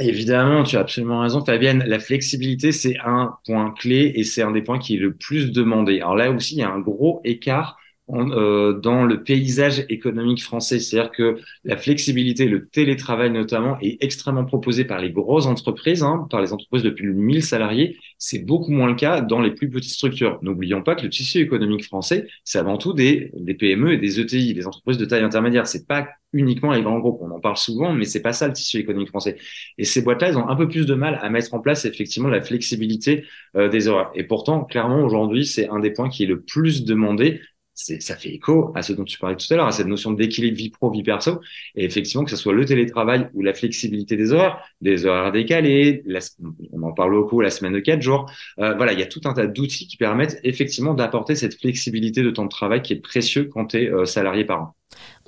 Évidemment, 0.00 0.62
tu 0.62 0.76
as 0.76 0.80
absolument 0.80 1.20
raison, 1.20 1.44
Fabienne. 1.44 1.82
La 1.86 1.98
flexibilité, 1.98 2.70
c'est 2.70 2.96
un 3.04 3.36
point 3.44 3.72
clé 3.72 4.12
et 4.14 4.22
c'est 4.22 4.42
un 4.42 4.52
des 4.52 4.62
points 4.62 4.78
qui 4.78 4.94
est 4.94 4.98
le 4.98 5.12
plus 5.14 5.50
demandé. 5.50 5.96
Alors 6.00 6.14
là 6.14 6.30
aussi, 6.30 6.54
il 6.54 6.58
y 6.58 6.62
a 6.62 6.70
un 6.70 6.78
gros 6.78 7.20
écart 7.24 7.77
euh, 8.10 8.72
dans 8.72 9.04
le 9.04 9.22
paysage 9.22 9.84
économique 9.88 10.42
français. 10.42 10.80
C'est-à-dire 10.80 11.10
que 11.10 11.38
la 11.64 11.76
flexibilité, 11.76 12.46
le 12.46 12.66
télétravail 12.66 13.30
notamment, 13.30 13.78
est 13.80 14.02
extrêmement 14.02 14.44
proposé 14.44 14.84
par 14.84 14.98
les 15.00 15.10
grosses 15.10 15.46
entreprises, 15.46 16.02
hein, 16.02 16.26
par 16.30 16.40
les 16.40 16.52
entreprises 16.52 16.82
de 16.82 16.90
plus 16.90 17.08
de 17.08 17.12
1000 17.12 17.42
salariés. 17.42 17.98
C'est 18.16 18.44
beaucoup 18.44 18.72
moins 18.72 18.88
le 18.88 18.94
cas 18.94 19.20
dans 19.20 19.40
les 19.40 19.50
plus 19.50 19.68
petites 19.68 19.92
structures. 19.92 20.38
N'oublions 20.42 20.82
pas 20.82 20.94
que 20.94 21.02
le 21.02 21.10
tissu 21.10 21.38
économique 21.38 21.84
français, 21.84 22.26
c'est 22.44 22.58
avant 22.58 22.78
tout 22.78 22.94
des, 22.94 23.30
des 23.34 23.54
PME 23.54 23.92
et 23.92 23.98
des 23.98 24.20
ETI, 24.20 24.54
des 24.54 24.66
entreprises 24.66 24.98
de 24.98 25.04
taille 25.04 25.22
intermédiaire. 25.22 25.66
C'est 25.66 25.86
pas 25.86 26.08
uniquement 26.32 26.72
les 26.72 26.82
grands 26.82 26.98
groupes. 26.98 27.20
On 27.22 27.30
en 27.30 27.40
parle 27.40 27.56
souvent, 27.56 27.92
mais 27.92 28.04
c'est 28.04 28.22
pas 28.22 28.32
ça 28.32 28.46
le 28.46 28.52
tissu 28.52 28.78
économique 28.78 29.08
français. 29.08 29.36
Et 29.78 29.84
ces 29.84 30.02
boîtes-là, 30.02 30.28
elles 30.28 30.38
ont 30.38 30.48
un 30.48 30.56
peu 30.56 30.68
plus 30.68 30.86
de 30.86 30.94
mal 30.94 31.18
à 31.22 31.30
mettre 31.30 31.54
en 31.54 31.60
place 31.60 31.84
effectivement 31.84 32.28
la 32.28 32.42
flexibilité 32.42 33.24
euh, 33.56 33.68
des 33.68 33.88
horaires. 33.88 34.10
Et 34.14 34.24
pourtant, 34.24 34.64
clairement, 34.64 35.02
aujourd'hui, 35.04 35.46
c'est 35.46 35.68
un 35.68 35.78
des 35.78 35.90
points 35.90 36.08
qui 36.08 36.24
est 36.24 36.26
le 36.26 36.40
plus 36.40 36.84
demandé 36.84 37.40
ça 37.78 38.16
fait 38.16 38.30
écho 38.30 38.72
à 38.74 38.82
ce 38.82 38.92
dont 38.92 39.04
tu 39.04 39.18
parlais 39.18 39.36
tout 39.36 39.52
à 39.52 39.56
l'heure, 39.56 39.66
à 39.66 39.72
cette 39.72 39.86
notion 39.86 40.10
d'équilibre 40.12 40.56
vie 40.56 40.70
pro, 40.70 40.90
vie 40.90 41.02
perso. 41.02 41.40
Et 41.76 41.84
effectivement, 41.84 42.24
que 42.24 42.30
ce 42.30 42.36
soit 42.36 42.52
le 42.52 42.64
télétravail 42.64 43.28
ou 43.34 43.42
la 43.42 43.54
flexibilité 43.54 44.16
des 44.16 44.32
horaires, 44.32 44.60
des 44.80 45.06
horaires 45.06 45.32
décalés, 45.32 46.02
on 46.72 46.82
en 46.82 46.92
parle 46.92 47.12
beaucoup, 47.12 47.40
la 47.40 47.50
semaine 47.50 47.72
de 47.72 47.80
quatre 47.80 48.02
jours. 48.02 48.30
Euh, 48.58 48.74
voilà, 48.74 48.92
il 48.92 48.98
y 48.98 49.02
a 49.02 49.06
tout 49.06 49.20
un 49.24 49.32
tas 49.32 49.46
d'outils 49.46 49.86
qui 49.86 49.96
permettent 49.96 50.40
effectivement 50.42 50.94
d'apporter 50.94 51.36
cette 51.36 51.58
flexibilité 51.58 52.22
de 52.22 52.30
temps 52.30 52.44
de 52.44 52.50
travail 52.50 52.82
qui 52.82 52.94
est 52.94 53.00
précieux 53.00 53.44
quand 53.44 53.66
tu 53.66 53.78
es 53.78 53.90
euh, 53.90 54.04
salarié 54.04 54.44
parent. 54.44 54.74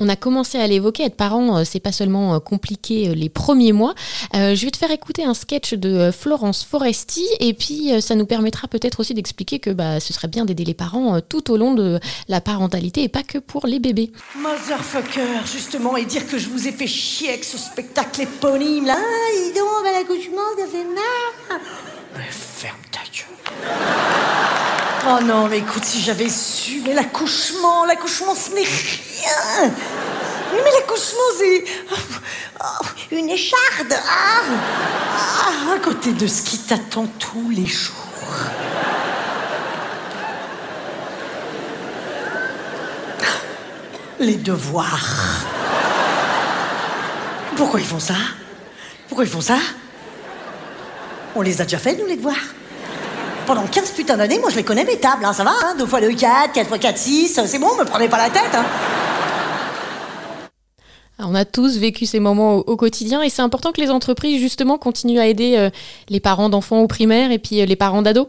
On 0.03 0.09
a 0.09 0.17
commencé 0.17 0.59
à 0.59 0.67
l'évoquer, 0.67 1.05
être 1.05 1.17
parent, 1.17 1.59
euh, 1.59 1.65
c'est 1.65 1.79
pas 1.79 1.93
seulement 1.93 2.35
euh, 2.35 2.39
compliqué 2.39 3.11
euh, 3.11 3.15
les 3.15 3.29
premiers 3.29 3.73
mois. 3.73 3.95
je 4.33 4.65
vais 4.65 4.71
te 4.71 4.79
faire 4.79 4.91
écouter 4.91 5.25
un 5.25 5.35
sketch 5.35 5.75
de 5.75 6.11
Florence 6.11 6.65
Foresti 6.65 7.27
et 7.39 7.53
puis 7.53 7.91
ça 8.01 8.15
nous 8.15 8.25
permettra 8.25 8.67
peut-être 8.67 9.01
aussi 9.01 9.13
d'expliquer 9.13 9.59
que 9.59 9.71
bah, 9.71 10.01
ce 10.01 10.15
serait 10.15 10.29
bien 10.29 10.47
d'aider 10.47 10.65
les 10.65 10.75
parents 10.75 11.21
tout 11.21 11.51
au 11.51 11.57
long 11.59 11.75
de 11.75 12.01
la 12.29 12.41
parentalité 12.41 13.03
et 13.03 13.09
pas 13.09 13.23
que 13.23 13.39
pour 13.39 13.67
les 13.67 13.79
bébés. 13.79 14.11
Motherfucker, 14.37 15.45
justement, 15.45 15.97
et 15.97 16.07
dire 16.07 16.27
que 16.27 16.39
je 16.39 16.49
vous 16.49 16.67
ai 16.67 16.73
fait 16.73 16.87
chier 16.87 17.29
avec 17.29 17.45
ce 17.45 17.59
spectacle 17.59 18.23
éponyme 18.23 18.87
là. 18.87 18.97
Ah, 18.97 19.37
dis 19.37 19.59
donc, 19.59 19.69
bah, 19.85 19.93
l'accouchement, 19.93 20.49
ça 20.57 20.67
fait 20.67 20.85
mal. 20.85 21.61
Mais 22.17 22.31
ferme 22.31 22.79
ta 22.91 23.01
gueule. 23.01 24.50
Oh 25.09 25.23
non, 25.23 25.49
mais 25.49 25.59
écoute, 25.59 25.85
si 25.85 26.01
j'avais 26.03 26.29
su, 26.29 26.83
mais 26.85 26.93
l'accouchement, 26.93 27.87
l'accouchement, 27.87 28.35
ce 28.35 28.51
n'est 28.51 28.61
rien. 28.61 29.73
Mais 30.53 30.71
l'accouchement, 30.79 31.19
c'est 31.39 31.65
oh, 32.61 32.85
une 33.13 33.31
écharde. 33.31 33.93
Ah, 33.93 34.43
ah, 35.17 35.75
à 35.75 35.79
côté 35.79 36.13
de 36.13 36.27
ce 36.27 36.43
qui 36.43 36.59
t'attend 36.59 37.07
tous 37.19 37.49
les 37.51 37.67
jours. 37.67 37.95
Les 44.19 44.37
devoirs. 44.37 45.47
Pourquoi 47.57 47.81
ils 47.81 47.87
font 47.87 48.01
ça? 48.01 48.17
Pourquoi 49.09 49.25
ils 49.25 49.31
font 49.31 49.41
ça? 49.41 49.57
On 51.35 51.41
les 51.41 51.61
a 51.63 51.65
déjà 51.65 51.79
fait, 51.79 51.97
nous, 51.97 52.07
les 52.07 52.17
devoirs? 52.17 52.37
Pendant 53.53 53.67
15 53.67 53.91
putains 53.91 54.17
d'années, 54.17 54.39
moi 54.39 54.49
je 54.51 54.55
les 54.55 54.63
connais 54.63 54.85
mes 54.85 54.97
tables, 54.97 55.25
hein, 55.25 55.33
ça 55.33 55.43
va 55.43 55.51
hein 55.51 55.75
2 55.77 55.85
fois 55.85 55.99
le 55.99 56.15
4, 56.15 56.53
4 56.53 56.69
fois 56.69 56.79
4, 56.79 56.97
6, 56.97 57.41
c'est 57.47 57.59
bon, 57.59 57.67
me 57.77 57.85
prenez 57.85 58.09
pas 58.09 58.19
la 58.19 58.31
tête. 58.31 58.55
Hein. 58.55 58.65
on 61.19 61.35
a 61.35 61.45
tous 61.45 61.77
vécu 61.77 62.07
ces 62.07 62.21
moments 62.21 62.59
au, 62.59 62.77
quotidien 62.77 63.23
et 63.23 63.29
c'est 63.29 63.43
important 63.43 63.73
que 63.73 63.81
les 63.81 63.91
entreprises 63.91 64.41
justement 64.41 64.79
continuent 64.79 65.19
à 65.19 65.27
aider 65.27 65.57
euh, 65.57 65.69
les 66.09 66.21
parents 66.21 66.49
d'enfants 66.49 66.79
au 66.79 66.87
primaire 66.87 67.33
et 67.33 67.41
puis 67.41 67.61
euh, 67.61 67.67
les 67.67 67.75
parents 67.75 68.03
d'ados. 68.03 68.29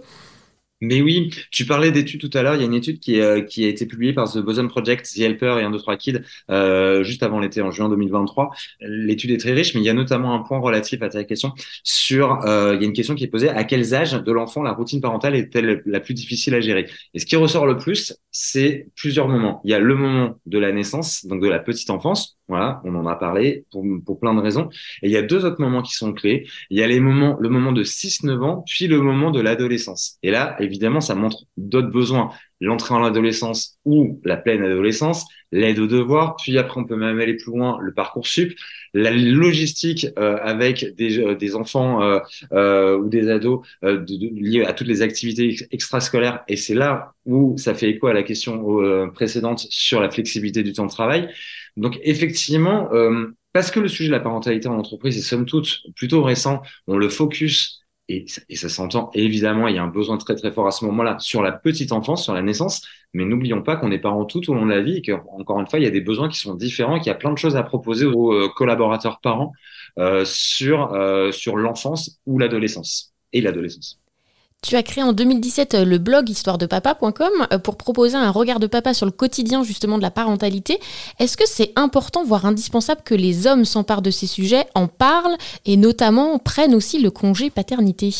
Mais 0.81 1.01
oui, 1.01 1.29
tu 1.51 1.65
parlais 1.65 1.91
d'études 1.91 2.19
tout 2.19 2.35
à 2.35 2.41
l'heure. 2.41 2.55
Il 2.55 2.59
y 2.59 2.63
a 2.63 2.65
une 2.65 2.73
étude 2.73 2.99
qui, 2.99 3.19
euh, 3.21 3.41
qui 3.41 3.65
a 3.65 3.67
été 3.67 3.85
publiée 3.85 4.13
par 4.13 4.31
The 4.31 4.39
Boson 4.39 4.67
Project, 4.67 5.05
The 5.15 5.19
Helper 5.19 5.57
et 5.59 5.63
un, 5.63 5.69
deux, 5.69 5.77
trois 5.77 5.95
kids, 5.95 6.21
euh, 6.49 7.03
juste 7.03 7.21
avant 7.21 7.39
l'été, 7.39 7.61
en 7.61 7.69
juin 7.69 7.87
2023. 7.87 8.49
L'étude 8.81 9.31
est 9.31 9.37
très 9.37 9.53
riche, 9.53 9.75
mais 9.75 9.81
il 9.81 9.83
y 9.83 9.89
a 9.89 9.93
notamment 9.93 10.33
un 10.33 10.39
point 10.39 10.57
relatif 10.59 11.01
à 11.03 11.09
ta 11.09 11.23
question 11.23 11.53
sur, 11.83 12.43
euh, 12.45 12.73
il 12.75 12.81
y 12.81 12.85
a 12.85 12.87
une 12.87 12.93
question 12.93 13.13
qui 13.13 13.23
est 13.23 13.27
posée, 13.27 13.49
à 13.49 13.63
quels 13.63 13.93
âges 13.93 14.13
de 14.13 14.31
l'enfant 14.31 14.63
la 14.63 14.73
routine 14.73 15.01
parentale 15.01 15.35
est-elle 15.35 15.83
la 15.85 15.99
plus 15.99 16.15
difficile 16.15 16.55
à 16.55 16.61
gérer? 16.61 16.89
Et 17.13 17.19
ce 17.19 17.27
qui 17.27 17.35
ressort 17.35 17.67
le 17.67 17.77
plus, 17.77 18.17
c'est 18.31 18.87
plusieurs 18.95 19.27
moments. 19.27 19.61
Il 19.63 19.71
y 19.71 19.75
a 19.75 19.79
le 19.79 19.95
moment 19.95 20.39
de 20.47 20.57
la 20.57 20.71
naissance, 20.71 21.25
donc 21.25 21.41
de 21.41 21.47
la 21.47 21.59
petite 21.59 21.91
enfance, 21.91 22.39
voilà, 22.51 22.81
on 22.83 22.93
en 22.95 23.07
a 23.07 23.15
parlé 23.15 23.63
pour, 23.71 23.85
pour 24.05 24.19
plein 24.19 24.33
de 24.33 24.41
raisons. 24.41 24.67
Et 25.01 25.07
il 25.07 25.11
y 25.11 25.15
a 25.15 25.21
deux 25.21 25.45
autres 25.45 25.61
moments 25.61 25.81
qui 25.81 25.93
sont 25.93 26.11
clés. 26.11 26.45
Il 26.69 26.77
y 26.77 26.83
a 26.83 26.87
les 26.87 26.99
moments, 26.99 27.37
le 27.39 27.47
moment 27.47 27.71
de 27.71 27.81
6-9 27.81 28.43
ans, 28.43 28.65
puis 28.67 28.87
le 28.87 28.99
moment 28.99 29.31
de 29.31 29.39
l'adolescence. 29.39 30.17
Et 30.21 30.31
là, 30.31 30.57
évidemment, 30.59 30.99
ça 30.99 31.15
montre 31.15 31.45
d'autres 31.55 31.91
besoins. 31.91 32.31
L'entrée 32.59 32.93
en 32.93 33.05
adolescence 33.05 33.79
ou 33.85 34.19
la 34.25 34.35
pleine 34.35 34.63
adolescence, 34.63 35.25
l'aide 35.51 35.79
aux 35.79 35.87
devoirs, 35.87 36.35
puis 36.35 36.57
après 36.57 36.79
on 36.79 36.85
peut 36.85 36.95
même 36.95 37.19
aller 37.19 37.35
plus 37.35 37.51
loin, 37.51 37.79
le 37.81 37.93
parcours 37.93 38.27
sup, 38.27 38.53
la 38.93 39.11
logistique 39.11 40.07
euh, 40.19 40.37
avec 40.41 40.95
des, 40.95 41.19
euh, 41.19 41.35
des 41.35 41.55
enfants 41.55 42.01
euh, 42.01 42.19
euh, 42.51 42.97
ou 42.97 43.09
des 43.09 43.29
ados 43.29 43.65
de, 43.81 44.39
liés 44.39 44.63
à 44.63 44.73
toutes 44.73 44.87
les 44.87 45.01
activités 45.01 45.55
extrascolaires. 45.71 46.43
Et 46.47 46.55
c'est 46.55 46.75
là 46.75 47.13
où 47.25 47.57
ça 47.57 47.73
fait 47.73 47.89
écho 47.89 48.07
à 48.07 48.13
la 48.13 48.23
question 48.23 49.09
précédente 49.13 49.65
sur 49.69 50.01
la 50.01 50.09
flexibilité 50.09 50.63
du 50.63 50.73
temps 50.73 50.85
de 50.85 50.91
travail. 50.91 51.29
Donc 51.77 51.99
effectivement, 52.03 52.91
euh, 52.93 53.27
parce 53.53 53.71
que 53.71 53.79
le 53.79 53.87
sujet 53.87 54.07
de 54.07 54.13
la 54.13 54.19
parentalité 54.19 54.67
en 54.67 54.77
entreprise 54.77 55.17
est 55.17 55.21
somme 55.21 55.45
toute 55.45 55.81
plutôt 55.95 56.23
récent, 56.23 56.61
on 56.87 56.97
le 56.97 57.09
focus 57.09 57.79
et, 58.09 58.25
ça 58.27 58.67
s'entend 58.67 59.09
évidemment, 59.13 59.67
il 59.67 59.75
y 59.75 59.77
a 59.77 59.83
un 59.83 59.87
besoin 59.87 60.17
très 60.17 60.35
très 60.35 60.51
fort 60.51 60.67
à 60.67 60.71
ce 60.71 60.83
moment-là 60.85 61.17
sur 61.19 61.41
la 61.41 61.51
petite 61.51 61.93
enfance, 61.93 62.23
sur 62.23 62.33
la 62.33 62.41
naissance, 62.41 62.85
mais 63.13 63.23
n'oublions 63.23 63.61
pas 63.61 63.77
qu'on 63.77 63.91
est 63.91 63.99
parents 63.99 64.25
tout 64.25 64.49
au 64.49 64.53
long 64.53 64.65
de 64.65 64.71
la 64.71 64.81
vie 64.81 64.97
et 64.97 65.01
qu'encore 65.01 65.59
une 65.59 65.67
fois, 65.67 65.79
il 65.79 65.83
y 65.83 65.87
a 65.87 65.91
des 65.91 66.01
besoins 66.01 66.27
qui 66.27 66.37
sont 66.37 66.55
différents, 66.55 66.97
qu'il 66.97 67.07
y 67.07 67.11
a 67.11 67.15
plein 67.15 67.31
de 67.31 67.37
choses 67.37 67.55
à 67.55 67.63
proposer 67.63 68.05
aux 68.05 68.33
euh, 68.33 68.49
collaborateurs 68.49 69.21
parents 69.21 69.53
euh, 69.97 70.25
sur, 70.25 70.93
sur 71.31 71.55
l'enfance 71.55 72.19
ou 72.25 72.37
l'adolescence 72.37 73.13
et 73.33 73.41
l'adolescence. 73.41 74.01
Tu 74.63 74.75
as 74.75 74.83
créé 74.83 75.03
en 75.03 75.11
2017 75.11 75.73
euh, 75.73 75.85
le 75.85 75.97
blog 75.97 76.29
histoiredepapa.com 76.29 77.47
euh, 77.51 77.57
pour 77.57 77.77
proposer 77.77 78.15
un 78.15 78.29
regard 78.29 78.59
de 78.59 78.67
papa 78.67 78.93
sur 78.93 79.07
le 79.07 79.11
quotidien 79.11 79.63
justement 79.63 79.97
de 79.97 80.03
la 80.03 80.11
parentalité. 80.11 80.77
Est-ce 81.17 81.35
que 81.35 81.47
c'est 81.47 81.71
important, 81.75 82.23
voire 82.23 82.45
indispensable, 82.45 83.01
que 83.03 83.15
les 83.15 83.47
hommes 83.47 83.65
s'emparent 83.65 84.03
de 84.03 84.11
ces 84.11 84.27
sujets, 84.27 84.65
en 84.75 84.87
parlent 84.87 85.35
et 85.65 85.77
notamment 85.77 86.37
prennent 86.37 86.75
aussi 86.75 87.01
le 87.01 87.09
congé 87.09 87.49
paternité? 87.49 88.13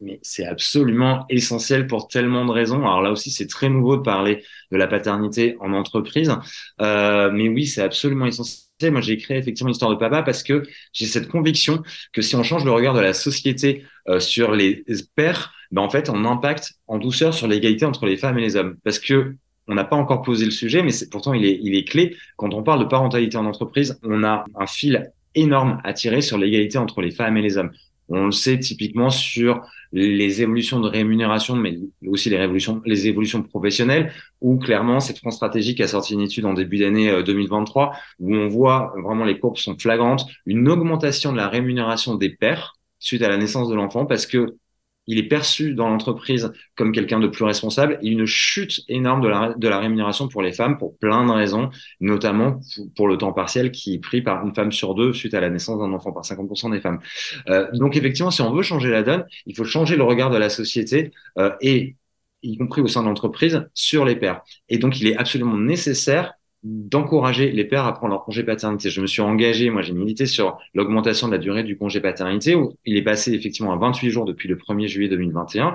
Mais 0.00 0.18
c'est 0.22 0.46
absolument 0.46 1.26
essentiel 1.28 1.86
pour 1.86 2.08
tellement 2.08 2.46
de 2.46 2.50
raisons. 2.50 2.78
Alors 2.78 3.02
là 3.02 3.10
aussi, 3.12 3.30
c'est 3.30 3.46
très 3.46 3.68
nouveau 3.68 3.98
de 3.98 4.02
parler 4.02 4.42
de 4.70 4.78
la 4.78 4.86
paternité 4.86 5.58
en 5.60 5.74
entreprise, 5.74 6.32
euh, 6.80 7.30
mais 7.30 7.50
oui, 7.50 7.66
c'est 7.66 7.82
absolument 7.82 8.24
essentiel 8.24 8.71
moi, 8.90 9.00
j'ai 9.00 9.16
créé 9.16 9.38
effectivement 9.38 9.68
l'histoire 9.68 9.90
de 9.90 9.96
papa 9.96 10.22
parce 10.22 10.42
que 10.42 10.62
j'ai 10.92 11.06
cette 11.06 11.28
conviction 11.28 11.82
que 12.12 12.22
si 12.22 12.36
on 12.36 12.42
change 12.42 12.64
le 12.64 12.72
regard 12.72 12.94
de 12.94 13.00
la 13.00 13.12
société 13.12 13.84
euh, 14.08 14.20
sur 14.20 14.52
les 14.52 14.84
pères, 15.14 15.52
ben 15.70 15.82
en 15.82 15.90
fait, 15.90 16.10
on 16.10 16.24
impacte 16.24 16.74
en 16.86 16.98
douceur 16.98 17.34
sur 17.34 17.46
l'égalité 17.46 17.84
entre 17.84 18.06
les 18.06 18.16
femmes 18.16 18.38
et 18.38 18.42
les 18.42 18.56
hommes. 18.56 18.76
Parce 18.84 18.98
que 18.98 19.36
on 19.68 19.74
n'a 19.74 19.84
pas 19.84 19.96
encore 19.96 20.22
posé 20.22 20.44
le 20.44 20.50
sujet, 20.50 20.82
mais 20.82 20.92
pourtant 21.10 21.34
il 21.34 21.44
est, 21.44 21.58
il 21.62 21.74
est 21.76 21.84
clé. 21.84 22.16
Quand 22.36 22.52
on 22.52 22.62
parle 22.62 22.80
de 22.80 22.88
parentalité 22.88 23.36
en 23.36 23.46
entreprise, 23.46 23.98
on 24.02 24.24
a 24.24 24.44
un 24.56 24.66
fil 24.66 25.12
énorme 25.34 25.80
à 25.84 25.92
tirer 25.92 26.20
sur 26.20 26.36
l'égalité 26.36 26.78
entre 26.78 27.00
les 27.00 27.10
femmes 27.10 27.36
et 27.36 27.42
les 27.42 27.56
hommes. 27.56 27.70
On 28.14 28.26
le 28.26 28.32
sait 28.32 28.58
typiquement 28.58 29.10
sur 29.10 29.62
les 29.92 30.42
évolutions 30.42 30.80
de 30.80 30.88
rémunération, 30.88 31.56
mais 31.56 31.78
aussi 32.06 32.30
les, 32.30 32.38
révolutions, 32.38 32.82
les 32.84 33.06
évolutions 33.06 33.42
professionnelles, 33.42 34.12
où 34.40 34.58
clairement, 34.58 35.00
cette 35.00 35.18
France 35.18 35.36
Stratégique 35.36 35.80
a 35.80 35.88
sorti 35.88 36.14
une 36.14 36.20
étude 36.20 36.44
en 36.44 36.54
début 36.54 36.78
d'année 36.78 37.22
2023, 37.22 37.88
euh, 37.88 37.94
où 38.20 38.34
on 38.34 38.48
voit 38.48 38.94
vraiment 39.02 39.24
les 39.24 39.38
courbes 39.38 39.56
sont 39.56 39.78
flagrantes, 39.78 40.26
une 40.46 40.68
augmentation 40.68 41.32
de 41.32 41.36
la 41.36 41.48
rémunération 41.48 42.14
des 42.14 42.30
pères 42.30 42.74
suite 42.98 43.22
à 43.22 43.28
la 43.28 43.36
naissance 43.36 43.68
de 43.68 43.74
l'enfant, 43.74 44.06
parce 44.06 44.26
que 44.26 44.56
il 45.06 45.18
est 45.18 45.28
perçu 45.28 45.74
dans 45.74 45.88
l'entreprise 45.88 46.52
comme 46.76 46.92
quelqu'un 46.92 47.18
de 47.18 47.26
plus 47.28 47.44
responsable 47.44 47.98
et 48.02 48.08
une 48.08 48.26
chute 48.26 48.82
énorme 48.88 49.20
de 49.22 49.68
la, 49.68 49.78
rémunération 49.78 50.28
pour 50.28 50.42
les 50.42 50.52
femmes 50.52 50.78
pour 50.78 50.96
plein 50.98 51.26
de 51.26 51.32
raisons, 51.32 51.70
notamment 52.00 52.60
pour 52.94 53.08
le 53.08 53.18
temps 53.18 53.32
partiel 53.32 53.72
qui 53.72 53.94
est 53.94 53.98
pris 53.98 54.22
par 54.22 54.46
une 54.46 54.54
femme 54.54 54.72
sur 54.72 54.94
deux 54.94 55.12
suite 55.12 55.34
à 55.34 55.40
la 55.40 55.50
naissance 55.50 55.78
d'un 55.78 55.92
enfant 55.92 56.12
par 56.12 56.24
50% 56.24 56.70
des 56.70 56.80
femmes. 56.80 57.00
Euh, 57.48 57.66
donc 57.72 57.96
effectivement, 57.96 58.30
si 58.30 58.42
on 58.42 58.52
veut 58.52 58.62
changer 58.62 58.90
la 58.90 59.02
donne, 59.02 59.24
il 59.46 59.56
faut 59.56 59.64
changer 59.64 59.96
le 59.96 60.04
regard 60.04 60.30
de 60.30 60.38
la 60.38 60.50
société 60.50 61.12
euh, 61.38 61.52
et 61.60 61.96
y 62.42 62.56
compris 62.56 62.80
au 62.80 62.88
sein 62.88 63.02
de 63.02 63.06
l'entreprise, 63.08 63.68
sur 63.74 64.04
les 64.04 64.16
pères. 64.16 64.42
Et 64.68 64.78
donc, 64.78 65.00
il 65.00 65.06
est 65.06 65.16
absolument 65.16 65.56
nécessaire 65.56 66.34
d'encourager 66.62 67.50
les 67.50 67.64
pères 67.64 67.86
à 67.86 67.92
prendre 67.92 68.12
leur 68.12 68.24
congé 68.24 68.44
paternité. 68.44 68.88
Je 68.90 69.00
me 69.00 69.06
suis 69.06 69.22
engagé, 69.22 69.70
moi 69.70 69.82
j'ai 69.82 69.92
milité 69.92 70.26
sur 70.26 70.58
l'augmentation 70.74 71.26
de 71.26 71.32
la 71.32 71.38
durée 71.38 71.64
du 71.64 71.76
congé 71.76 72.00
paternité, 72.00 72.54
où 72.54 72.76
il 72.84 72.96
est 72.96 73.02
passé 73.02 73.32
effectivement 73.32 73.72
à 73.72 73.76
28 73.76 74.10
jours 74.10 74.24
depuis 74.24 74.48
le 74.48 74.56
1er 74.56 74.86
juillet 74.86 75.08
2021. 75.08 75.74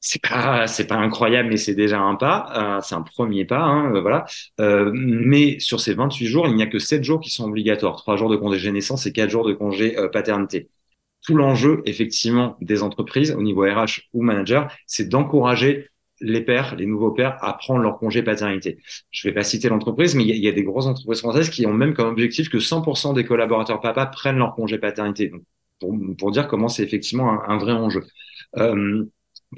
C'est 0.00 0.22
pas, 0.22 0.66
c'est 0.68 0.86
pas 0.86 0.96
incroyable, 0.96 1.48
mais 1.48 1.56
c'est 1.56 1.74
déjà 1.74 1.98
un 2.00 2.14
pas. 2.14 2.76
Euh, 2.78 2.80
c'est 2.80 2.94
un 2.94 3.02
premier 3.02 3.44
pas, 3.44 3.62
hein, 3.62 3.92
euh, 3.94 4.00
voilà. 4.00 4.24
Euh, 4.60 4.92
mais 4.94 5.58
sur 5.58 5.80
ces 5.80 5.94
28 5.94 6.26
jours, 6.26 6.46
il 6.46 6.54
n'y 6.54 6.62
a 6.62 6.66
que 6.66 6.78
7 6.78 7.02
jours 7.02 7.20
qui 7.20 7.30
sont 7.30 7.44
obligatoires, 7.48 7.96
3 7.96 8.16
jours 8.16 8.30
de 8.30 8.36
congé 8.36 8.70
naissance 8.70 9.06
et 9.06 9.12
4 9.12 9.30
jours 9.30 9.46
de 9.46 9.52
congé 9.52 9.96
paternité. 10.12 10.68
Tout 11.24 11.34
l'enjeu, 11.34 11.82
effectivement, 11.86 12.56
des 12.60 12.82
entreprises 12.84 13.32
au 13.32 13.42
niveau 13.42 13.62
RH 13.62 14.02
ou 14.12 14.22
manager, 14.22 14.68
c'est 14.86 15.08
d'encourager 15.08 15.88
les 16.20 16.40
pères, 16.40 16.76
les 16.76 16.86
nouveaux 16.86 17.10
pères, 17.10 17.36
à 17.42 17.52
prendre 17.54 17.80
leur 17.80 17.98
congé 17.98 18.22
paternité. 18.22 18.78
Je 19.10 19.28
vais 19.28 19.34
pas 19.34 19.42
citer 19.42 19.68
l'entreprise, 19.68 20.14
mais 20.14 20.24
il 20.24 20.36
y, 20.36 20.48
a 20.48 20.52
des 20.52 20.62
grosses 20.62 20.86
entreprises 20.86 21.20
françaises 21.20 21.50
qui 21.50 21.66
ont 21.66 21.72
même 21.72 21.94
comme 21.94 22.08
objectif 22.08 22.48
que 22.48 22.58
100% 22.58 23.14
des 23.14 23.24
collaborateurs 23.24 23.80
papa 23.80 24.06
prennent 24.06 24.38
leur 24.38 24.54
congé 24.54 24.78
paternité. 24.78 25.28
Donc, 25.28 25.42
pour, 25.80 25.94
pour 26.18 26.30
dire 26.30 26.48
comment 26.48 26.68
c'est 26.68 26.82
effectivement 26.82 27.42
un, 27.48 27.58
vrai 27.58 27.72
enjeu. 27.72 28.04
Euh, 28.56 29.04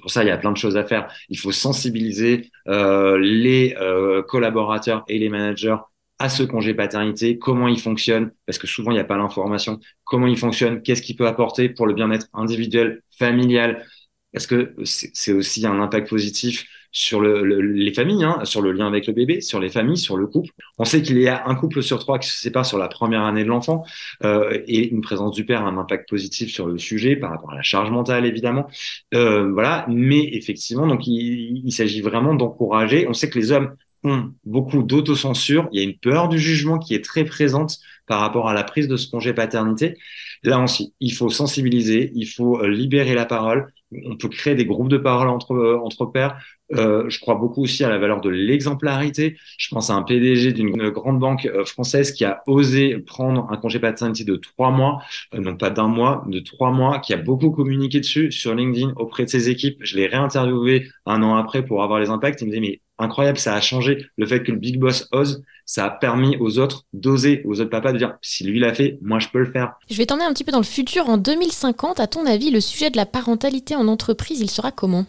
pour 0.00 0.10
ça, 0.10 0.22
il 0.24 0.26
y 0.26 0.30
a 0.30 0.38
plein 0.38 0.52
de 0.52 0.56
choses 0.56 0.76
à 0.76 0.84
faire. 0.84 1.12
Il 1.28 1.38
faut 1.38 1.52
sensibiliser 1.52 2.50
euh, 2.66 3.18
les 3.18 3.76
euh, 3.80 4.22
collaborateurs 4.22 5.04
et 5.08 5.18
les 5.18 5.28
managers 5.28 5.76
à 6.18 6.28
ce 6.28 6.42
congé 6.42 6.74
paternité, 6.74 7.38
comment 7.38 7.68
il 7.68 7.80
fonctionne, 7.80 8.32
parce 8.44 8.58
que 8.58 8.66
souvent 8.66 8.90
il 8.90 8.94
n'y 8.94 9.00
a 9.00 9.04
pas 9.04 9.16
l'information, 9.16 9.78
comment 10.02 10.26
il 10.26 10.36
fonctionne, 10.36 10.82
qu'est-ce 10.82 11.02
qu'il 11.02 11.14
peut 11.14 11.28
apporter 11.28 11.68
pour 11.68 11.86
le 11.86 11.94
bien-être 11.94 12.26
individuel, 12.34 13.02
familial, 13.16 13.86
parce 14.32 14.46
que 14.46 14.74
c'est 14.84 15.32
aussi 15.32 15.66
un 15.66 15.80
impact 15.80 16.08
positif 16.08 16.66
sur 16.90 17.20
le, 17.20 17.42
les 17.60 17.92
familles, 17.92 18.24
hein, 18.24 18.40
sur 18.44 18.62
le 18.62 18.72
lien 18.72 18.86
avec 18.86 19.06
le 19.06 19.12
bébé, 19.12 19.40
sur 19.40 19.60
les 19.60 19.68
familles, 19.68 19.98
sur 19.98 20.16
le 20.16 20.26
couple. 20.26 20.50
On 20.78 20.84
sait 20.84 21.02
qu'il 21.02 21.18
y 21.18 21.28
a 21.28 21.46
un 21.46 21.54
couple 21.54 21.82
sur 21.82 21.98
trois 21.98 22.18
qui 22.18 22.28
se 22.28 22.36
sépare 22.36 22.64
sur 22.64 22.78
la 22.78 22.88
première 22.88 23.22
année 23.22 23.44
de 23.44 23.48
l'enfant 23.48 23.84
euh, 24.24 24.58
et 24.66 24.88
une 24.88 25.02
présence 25.02 25.34
du 25.34 25.44
père 25.44 25.62
a 25.62 25.68
un 25.68 25.76
impact 25.76 26.08
positif 26.08 26.50
sur 26.50 26.66
le 26.66 26.78
sujet 26.78 27.16
par 27.16 27.30
rapport 27.30 27.52
à 27.52 27.56
la 27.56 27.62
charge 27.62 27.90
mentale 27.90 28.24
évidemment. 28.24 28.68
Euh, 29.14 29.50
voilà, 29.52 29.84
mais 29.88 30.34
effectivement, 30.34 30.86
donc 30.86 31.06
il, 31.06 31.62
il 31.64 31.72
s'agit 31.72 32.00
vraiment 32.00 32.34
d'encourager. 32.34 33.06
On 33.08 33.12
sait 33.12 33.28
que 33.28 33.38
les 33.38 33.52
hommes 33.52 33.74
ont 34.04 34.32
beaucoup 34.44 34.82
d'autocensure. 34.82 35.68
Il 35.72 35.78
y 35.78 35.84
a 35.84 35.84
une 35.84 35.98
peur 35.98 36.28
du 36.28 36.38
jugement 36.38 36.78
qui 36.78 36.94
est 36.94 37.04
très 37.04 37.24
présente 37.24 37.78
par 38.06 38.20
rapport 38.20 38.48
à 38.48 38.54
la 38.54 38.64
prise 38.64 38.88
de 38.88 38.96
ce 38.96 39.10
congé 39.10 39.34
paternité. 39.34 39.96
Là 40.42 40.60
aussi, 40.60 40.94
il 41.00 41.12
faut 41.12 41.30
sensibiliser, 41.30 42.12
il 42.14 42.26
faut 42.26 42.60
euh, 42.62 42.68
libérer 42.68 43.14
la 43.14 43.26
parole. 43.26 43.72
On 44.06 44.16
peut 44.16 44.28
créer 44.28 44.54
des 44.54 44.66
groupes 44.66 44.88
de 44.88 44.98
parole 44.98 45.28
entre, 45.28 45.52
euh, 45.52 45.78
entre 45.78 46.06
pairs. 46.06 46.38
Euh, 46.74 47.08
je 47.08 47.18
crois 47.20 47.36
beaucoup 47.36 47.62
aussi 47.62 47.84
à 47.84 47.88
la 47.88 47.98
valeur 47.98 48.20
de 48.20 48.28
l'exemplarité. 48.28 49.38
Je 49.56 49.68
pense 49.70 49.88
à 49.88 49.94
un 49.94 50.02
PDG 50.02 50.52
d'une 50.52 50.90
grande 50.90 51.18
banque 51.18 51.46
euh, 51.46 51.64
française 51.64 52.12
qui 52.12 52.24
a 52.24 52.42
osé 52.46 52.98
prendre 52.98 53.46
un 53.50 53.56
congé 53.56 53.78
paternité 53.78 54.24
de 54.24 54.36
trois 54.36 54.70
mois, 54.70 55.02
non 55.32 55.56
pas 55.56 55.70
d'un 55.70 55.88
mois, 55.88 56.24
de 56.28 56.40
trois 56.40 56.70
mois, 56.70 56.98
qui 56.98 57.14
a 57.14 57.16
beaucoup 57.16 57.50
communiqué 57.50 58.00
dessus 58.00 58.30
sur 58.30 58.54
LinkedIn 58.54 58.92
auprès 58.96 59.24
de 59.24 59.30
ses 59.30 59.48
équipes. 59.48 59.78
Je 59.80 59.96
l'ai 59.96 60.06
réinterviewé 60.06 60.88
un 61.06 61.22
an 61.22 61.36
après 61.36 61.64
pour 61.64 61.82
avoir 61.82 61.98
les 62.00 62.10
impacts. 62.10 62.42
Il 62.42 62.46
me 62.46 62.50
disait, 62.50 62.60
mais 62.60 62.80
incroyable, 62.98 63.38
ça 63.38 63.54
a 63.54 63.60
changé. 63.60 64.06
Le 64.16 64.26
fait 64.26 64.42
que 64.42 64.52
le 64.52 64.58
big 64.58 64.78
boss 64.78 65.08
ose, 65.12 65.42
ça 65.66 65.84
a 65.84 65.90
permis 65.90 66.36
aux 66.38 66.58
autres 66.58 66.84
d'oser, 66.92 67.42
aux 67.44 67.60
autres 67.60 67.70
papas 67.70 67.92
de 67.92 67.98
dire 67.98 68.16
si 68.22 68.44
lui 68.44 68.58
l'a 68.58 68.74
fait, 68.74 68.98
moi 69.02 69.18
je 69.18 69.28
peux 69.28 69.38
le 69.38 69.50
faire. 69.50 69.74
Je 69.90 69.96
vais 69.96 70.06
t'emmener 70.06 70.24
un 70.24 70.32
petit 70.32 70.44
peu 70.44 70.52
dans 70.52 70.58
le 70.58 70.64
futur. 70.64 71.08
En 71.08 71.18
2050, 71.18 72.00
à 72.00 72.06
ton 72.06 72.26
avis, 72.26 72.50
le 72.50 72.60
sujet 72.60 72.90
de 72.90 72.96
la 72.96 73.06
parentalité 73.06 73.76
en 73.76 73.88
entreprise, 73.88 74.40
il 74.40 74.50
sera 74.50 74.72
comment? 74.72 75.06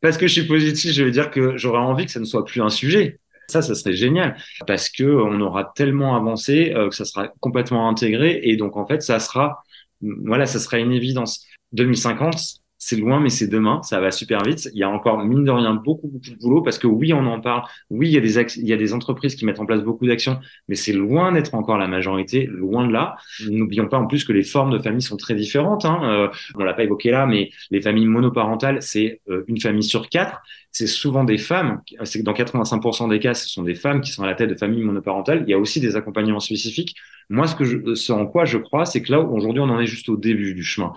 Parce 0.00 0.18
que 0.18 0.26
je 0.26 0.32
suis 0.32 0.46
positif, 0.46 0.92
je 0.92 1.02
veux 1.02 1.10
dire 1.10 1.30
que 1.30 1.56
j'aurais 1.56 1.78
envie 1.78 2.04
que 2.04 2.12
ça 2.12 2.20
ne 2.20 2.26
soit 2.26 2.44
plus 2.44 2.60
un 2.60 2.68
sujet. 2.68 3.18
Ça, 3.48 3.62
ça 3.62 3.74
serait 3.74 3.94
génial 3.94 4.36
parce 4.66 4.88
que 4.88 5.04
on 5.04 5.40
aura 5.40 5.72
tellement 5.74 6.16
avancé 6.16 6.72
euh, 6.74 6.88
que 6.88 6.94
ça 6.94 7.04
sera 7.04 7.28
complètement 7.40 7.88
intégré 7.88 8.40
et 8.42 8.56
donc 8.56 8.76
en 8.76 8.86
fait, 8.86 9.02
ça 9.02 9.18
sera, 9.18 9.62
voilà, 10.00 10.46
ça 10.46 10.58
sera 10.58 10.78
une 10.78 10.92
évidence. 10.92 11.44
2050, 11.72 12.63
c'est 12.86 12.96
loin, 12.96 13.18
mais 13.18 13.30
c'est 13.30 13.46
demain, 13.46 13.82
ça 13.82 13.98
va 13.98 14.10
super 14.10 14.42
vite. 14.42 14.68
Il 14.74 14.78
y 14.78 14.82
a 14.82 14.90
encore, 14.90 15.24
mine 15.24 15.42
de 15.42 15.50
rien, 15.50 15.72
beaucoup, 15.72 16.06
beaucoup 16.06 16.28
de 16.28 16.36
boulot 16.36 16.60
parce 16.60 16.78
que 16.78 16.86
oui, 16.86 17.14
on 17.14 17.24
en 17.24 17.40
parle. 17.40 17.62
Oui, 17.88 18.08
il 18.08 18.12
y 18.12 18.18
a 18.18 18.20
des, 18.20 18.38
il 18.58 18.68
y 18.68 18.74
a 18.74 18.76
des 18.76 18.92
entreprises 18.92 19.36
qui 19.36 19.46
mettent 19.46 19.58
en 19.58 19.64
place 19.64 19.80
beaucoup 19.80 20.06
d'actions, 20.06 20.38
mais 20.68 20.74
c'est 20.74 20.92
loin 20.92 21.32
d'être 21.32 21.54
encore 21.54 21.78
la 21.78 21.86
majorité, 21.86 22.44
loin 22.44 22.86
de 22.86 22.92
là. 22.92 23.16
N'oublions 23.48 23.88
pas 23.88 23.96
en 23.96 24.06
plus 24.06 24.24
que 24.24 24.34
les 24.34 24.42
formes 24.42 24.70
de 24.70 24.78
famille 24.78 25.00
sont 25.00 25.16
très 25.16 25.34
différentes. 25.34 25.86
Hein. 25.86 25.98
Euh, 26.04 26.28
on 26.56 26.64
l'a 26.64 26.74
pas 26.74 26.84
évoqué 26.84 27.10
là, 27.10 27.24
mais 27.24 27.48
les 27.70 27.80
familles 27.80 28.04
monoparentales, 28.04 28.82
c'est 28.82 29.22
euh, 29.30 29.44
une 29.48 29.58
famille 29.58 29.82
sur 29.82 30.10
quatre. 30.10 30.42
C'est 30.70 30.86
souvent 30.86 31.24
des 31.24 31.38
femmes. 31.38 31.80
C'est 32.02 32.22
dans 32.22 32.34
85% 32.34 33.08
des 33.08 33.18
cas, 33.18 33.32
ce 33.32 33.48
sont 33.48 33.62
des 33.62 33.76
femmes 33.76 34.02
qui 34.02 34.10
sont 34.12 34.24
à 34.24 34.26
la 34.26 34.34
tête 34.34 34.50
de 34.50 34.56
familles 34.56 34.82
monoparentales. 34.82 35.44
Il 35.46 35.50
y 35.50 35.54
a 35.54 35.58
aussi 35.58 35.80
des 35.80 35.96
accompagnements 35.96 36.40
spécifiques. 36.40 36.96
Moi, 37.30 37.46
ce 37.46 37.54
que 37.54 37.64
je, 37.64 37.94
ce 37.94 38.12
en 38.12 38.26
quoi 38.26 38.44
je 38.44 38.58
crois, 38.58 38.84
c'est 38.84 39.00
que 39.00 39.10
là, 39.10 39.20
aujourd'hui, 39.20 39.60
on 39.60 39.70
en 39.70 39.80
est 39.80 39.86
juste 39.86 40.08
au 40.10 40.16
début 40.16 40.54
du 40.54 40.64
chemin. 40.64 40.92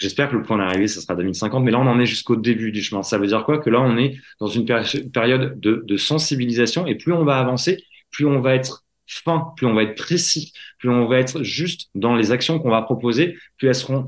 J'espère 0.00 0.30
que 0.30 0.36
le 0.36 0.42
point 0.42 0.56
d'arrivée, 0.56 0.88
ce 0.88 0.98
sera 0.98 1.14
2050, 1.14 1.62
mais 1.62 1.70
là, 1.70 1.78
on 1.78 1.86
en 1.86 2.00
est 2.00 2.06
jusqu'au 2.06 2.34
début 2.34 2.72
du 2.72 2.82
chemin. 2.82 3.02
Ça 3.02 3.18
veut 3.18 3.26
dire 3.26 3.44
quoi? 3.44 3.58
Que 3.58 3.68
là, 3.68 3.82
on 3.82 3.98
est 3.98 4.16
dans 4.40 4.46
une 4.46 4.64
période 4.64 5.60
de, 5.60 5.96
sensibilisation 5.98 6.86
et 6.86 6.94
plus 6.94 7.12
on 7.12 7.22
va 7.22 7.38
avancer, 7.38 7.84
plus 8.10 8.24
on 8.24 8.40
va 8.40 8.54
être 8.54 8.84
fin, 9.06 9.52
plus 9.56 9.66
on 9.66 9.74
va 9.74 9.82
être 9.82 9.96
précis, 9.96 10.54
plus 10.78 10.88
on 10.88 11.06
va 11.06 11.18
être 11.18 11.42
juste 11.42 11.90
dans 11.94 12.16
les 12.16 12.32
actions 12.32 12.58
qu'on 12.58 12.70
va 12.70 12.80
proposer, 12.80 13.36
plus 13.58 13.68
elles 13.68 13.74
seront 13.74 14.06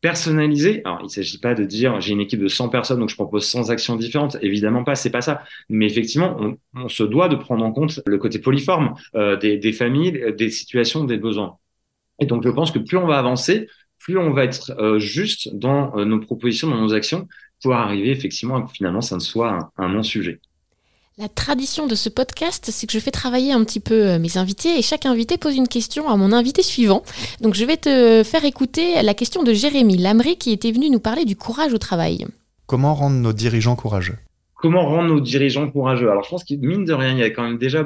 personnalisées. 0.00 0.82
Alors, 0.84 1.00
il 1.00 1.04
ne 1.04 1.08
s'agit 1.08 1.38
pas 1.38 1.54
de 1.54 1.64
dire 1.64 2.00
j'ai 2.00 2.12
une 2.12 2.20
équipe 2.20 2.40
de 2.40 2.48
100 2.48 2.68
personnes, 2.68 3.00
donc 3.00 3.08
je 3.08 3.16
propose 3.16 3.44
100 3.44 3.70
actions 3.70 3.96
différentes. 3.96 4.36
Évidemment 4.42 4.84
pas, 4.84 4.94
c'est 4.94 5.10
pas 5.10 5.22
ça. 5.22 5.42
Mais 5.68 5.86
effectivement, 5.86 6.38
on, 6.74 6.88
se 6.88 7.02
doit 7.02 7.28
de 7.28 7.34
prendre 7.34 7.64
en 7.64 7.72
compte 7.72 7.98
le 8.06 8.18
côté 8.18 8.38
polyforme 8.38 8.94
euh, 9.16 9.36
des 9.36 9.72
familles, 9.72 10.34
des 10.38 10.50
situations, 10.50 11.02
des 11.02 11.18
besoins. 11.18 11.58
Et 12.20 12.26
donc, 12.26 12.44
je 12.44 12.50
pense 12.50 12.70
que 12.70 12.78
plus 12.78 12.96
on 12.96 13.06
va 13.06 13.18
avancer, 13.18 13.68
plus 14.02 14.18
on 14.18 14.32
va 14.32 14.44
être 14.44 14.72
euh, 14.78 14.98
juste 14.98 15.54
dans 15.54 15.96
euh, 15.96 16.04
nos 16.04 16.18
propositions, 16.18 16.68
dans 16.68 16.80
nos 16.80 16.92
actions, 16.92 17.28
pour 17.62 17.74
arriver 17.74 18.10
effectivement 18.10 18.56
à 18.56 18.62
que 18.62 18.72
finalement 18.72 19.00
ça 19.00 19.14
ne 19.14 19.20
soit 19.20 19.70
un, 19.76 19.88
non-sujet. 19.88 20.40
La 21.18 21.28
tradition 21.28 21.86
de 21.86 21.94
ce 21.94 22.08
podcast, 22.08 22.70
c'est 22.72 22.86
que 22.86 22.92
je 22.92 22.98
fais 22.98 23.12
travailler 23.12 23.52
un 23.52 23.62
petit 23.64 23.78
peu 23.78 24.08
euh, 24.08 24.18
mes 24.18 24.38
invités 24.38 24.76
et 24.76 24.82
chaque 24.82 25.06
invité 25.06 25.38
pose 25.38 25.56
une 25.56 25.68
question 25.68 26.08
à 26.08 26.16
mon 26.16 26.32
invité 26.32 26.62
suivant. 26.62 27.04
Donc 27.40 27.54
je 27.54 27.64
vais 27.64 27.76
te 27.76 28.22
faire 28.24 28.44
écouter 28.44 29.00
la 29.02 29.14
question 29.14 29.44
de 29.44 29.52
Jérémy 29.52 29.98
Lamry 29.98 30.36
qui 30.36 30.50
était 30.50 30.72
venu 30.72 30.90
nous 30.90 31.00
parler 31.00 31.24
du 31.24 31.36
courage 31.36 31.72
au 31.72 31.78
travail. 31.78 32.26
Comment 32.66 32.94
rendre 32.94 33.16
nos 33.16 33.32
dirigeants 33.32 33.76
courageux? 33.76 34.16
Comment 34.56 34.84
rendre 34.84 35.14
nos 35.14 35.20
dirigeants 35.20 35.70
courageux? 35.70 36.10
Alors 36.10 36.24
je 36.24 36.30
pense 36.30 36.44
que 36.44 36.54
mine 36.54 36.84
de 36.84 36.92
rien, 36.92 37.12
il 37.12 37.18
y 37.18 37.22
a 37.22 37.30
quand 37.30 37.44
même 37.44 37.58
déjà 37.58 37.84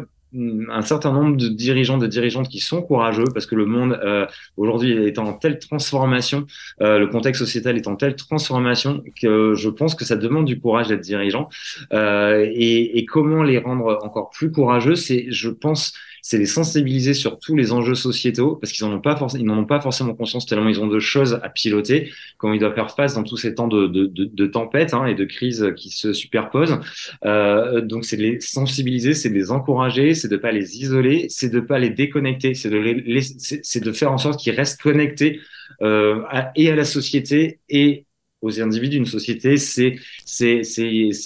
un 0.70 0.82
certain 0.82 1.12
nombre 1.12 1.36
de 1.36 1.48
dirigeants, 1.48 1.98
de 1.98 2.06
dirigeantes 2.06 2.48
qui 2.48 2.60
sont 2.60 2.82
courageux 2.82 3.24
parce 3.32 3.46
que 3.46 3.54
le 3.54 3.66
monde 3.66 3.98
euh, 4.04 4.26
aujourd'hui 4.56 4.92
est 4.92 5.18
en 5.18 5.32
telle 5.32 5.58
transformation, 5.58 6.46
euh, 6.80 6.98
le 6.98 7.06
contexte 7.06 7.40
sociétal 7.40 7.76
est 7.76 7.86
en 7.86 7.96
telle 7.96 8.16
transformation 8.16 9.02
que 9.20 9.54
je 9.54 9.68
pense 9.68 9.94
que 9.94 10.04
ça 10.04 10.16
demande 10.16 10.44
du 10.44 10.60
courage 10.60 10.88
d'être 10.88 11.00
dirigeant. 11.00 11.48
Euh, 11.92 12.46
et, 12.52 12.98
et, 12.98 13.06
comment 13.06 13.42
les 13.42 13.58
rendre 13.58 13.98
encore 14.02 14.30
plus 14.30 14.50
courageux, 14.50 14.96
c'est, 14.96 15.26
je 15.30 15.48
pense, 15.48 15.94
c'est 16.28 16.38
les 16.38 16.46
sensibiliser 16.46 17.14
sur 17.14 17.38
tous 17.38 17.54
les 17.54 17.70
enjeux 17.70 17.94
sociétaux 17.94 18.56
parce 18.56 18.72
qu'ils 18.72 18.84
n'en 18.84 18.94
ont 18.94 19.00
pas 19.00 19.16
ils 19.38 19.48
ont 19.48 19.64
pas 19.64 19.80
forcément 19.80 20.12
conscience 20.12 20.44
tellement 20.44 20.68
ils 20.68 20.80
ont 20.80 20.88
de 20.88 20.98
choses 20.98 21.38
à 21.40 21.48
piloter, 21.48 22.10
comment 22.36 22.52
ils 22.52 22.58
doivent 22.58 22.74
faire 22.74 22.90
face 22.90 23.14
dans 23.14 23.22
tous 23.22 23.36
ces 23.36 23.54
temps 23.54 23.68
de, 23.68 23.86
de, 23.86 24.08
de, 24.08 24.46
tempêtes 24.48 24.92
hein, 24.92 25.06
et 25.06 25.14
de 25.14 25.24
crises 25.24 25.72
qui 25.76 25.90
se 25.90 26.12
superposent. 26.12 26.80
Euh, 27.24 27.80
donc 27.80 28.04
c'est 28.04 28.16
de 28.16 28.22
les 28.22 28.40
sensibiliser, 28.40 29.14
c'est 29.14 29.28
de 29.28 29.34
les 29.34 29.52
encourager, 29.52 30.14
c'est 30.14 30.26
de 30.26 30.36
pas 30.36 30.50
les 30.50 30.78
isoler, 30.78 31.26
c'est 31.28 31.48
de 31.48 31.60
pas 31.60 31.78
les 31.78 31.90
déconnecter, 31.90 32.54
c'est 32.54 32.70
de 32.70 32.78
les, 32.78 33.22
c'est 33.22 33.84
de 33.84 33.92
faire 33.92 34.10
en 34.10 34.18
sorte 34.18 34.40
qu'ils 34.40 34.54
restent 34.54 34.82
connectés 34.82 35.38
euh, 35.80 36.22
à, 36.28 36.50
et 36.56 36.72
à 36.72 36.74
la 36.74 36.84
société 36.84 37.60
et 37.68 38.05
aux 38.42 38.60
individus. 38.60 38.96
Une 38.98 39.06
société, 39.06 39.56
c'est 39.56 39.96
c'est 40.24 40.62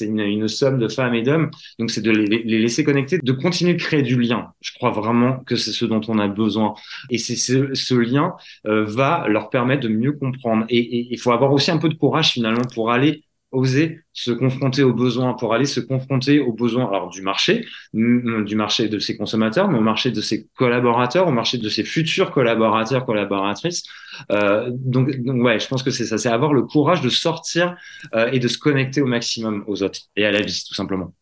une, 0.00 0.20
une, 0.20 0.48
somme 0.48 0.78
de 0.78 0.88
femmes 0.88 1.14
et 1.14 1.22
d'hommes. 1.22 1.50
Donc 1.78 1.90
c'est 1.90 2.00
de 2.00 2.10
les, 2.10 2.42
les, 2.42 2.58
laisser 2.58 2.84
connecter, 2.84 3.18
de 3.22 3.32
continuer 3.32 3.74
de 3.74 3.78
créer 3.78 4.02
du 4.02 4.20
lien. 4.20 4.52
Je 4.60 4.72
crois 4.74 4.90
vraiment 4.90 5.38
que 5.40 5.56
c'est 5.56 5.72
ce 5.72 5.84
dont 5.84 6.00
on 6.08 6.18
a 6.18 6.28
besoin. 6.28 6.74
Et 7.10 7.18
c'est 7.18 7.36
ce, 7.36 7.74
ce 7.74 7.94
lien 7.94 8.34
euh, 8.66 8.84
va 8.84 9.26
leur 9.28 9.50
permettre 9.50 9.82
de 9.82 9.88
mieux 9.88 10.12
comprendre. 10.12 10.64
Et 10.68 11.12
il 11.12 11.18
faut 11.18 11.32
avoir 11.32 11.52
aussi 11.52 11.70
un 11.70 11.78
peu 11.78 11.88
de 11.88 11.94
courage 11.94 12.32
finalement 12.32 12.64
pour 12.74 12.90
aller 12.90 13.24
oser 13.52 14.00
se 14.12 14.30
confronter 14.30 14.82
aux 14.82 14.92
besoins, 14.92 15.34
pour 15.34 15.54
aller 15.54 15.64
se 15.64 15.80
confronter 15.80 16.40
aux 16.40 16.52
besoins 16.52 16.88
alors 16.88 17.08
du 17.08 17.22
marché, 17.22 17.66
du 17.92 18.54
marché 18.54 18.88
de 18.88 18.98
ses 18.98 19.16
consommateurs, 19.16 19.68
mais 19.68 19.78
au 19.78 19.82
marché 19.82 20.10
de 20.10 20.20
ses 20.20 20.46
collaborateurs, 20.56 21.26
au 21.26 21.32
marché 21.32 21.58
de 21.58 21.68
ses 21.68 21.84
futurs 21.84 22.30
collaborateurs, 22.30 23.06
collaboratrices. 23.06 23.84
Euh, 24.30 24.70
donc, 24.72 25.10
donc, 25.22 25.42
ouais, 25.42 25.58
je 25.58 25.66
pense 25.66 25.82
que 25.82 25.90
c'est 25.90 26.06
ça, 26.06 26.18
c'est 26.18 26.28
avoir 26.28 26.52
le 26.52 26.62
courage 26.62 27.00
de 27.00 27.08
sortir 27.08 27.76
euh, 28.14 28.30
et 28.32 28.38
de 28.38 28.48
se 28.48 28.58
connecter 28.58 29.00
au 29.00 29.06
maximum 29.06 29.64
aux 29.66 29.82
autres 29.82 30.00
et 30.16 30.24
à 30.24 30.30
la 30.30 30.40
vie, 30.40 30.64
tout 30.66 30.74
simplement. 30.74 31.12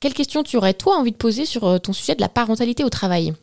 Quelle 0.00 0.14
question 0.14 0.42
tu 0.42 0.56
aurais 0.56 0.74
toi 0.74 0.96
envie 0.96 1.12
de 1.12 1.16
poser 1.16 1.44
sur 1.44 1.66
euh, 1.66 1.78
ton 1.78 1.92
sujet 1.92 2.14
de 2.14 2.20
la 2.20 2.28
parentalité 2.28 2.84
au 2.84 2.88
travail? 2.88 3.34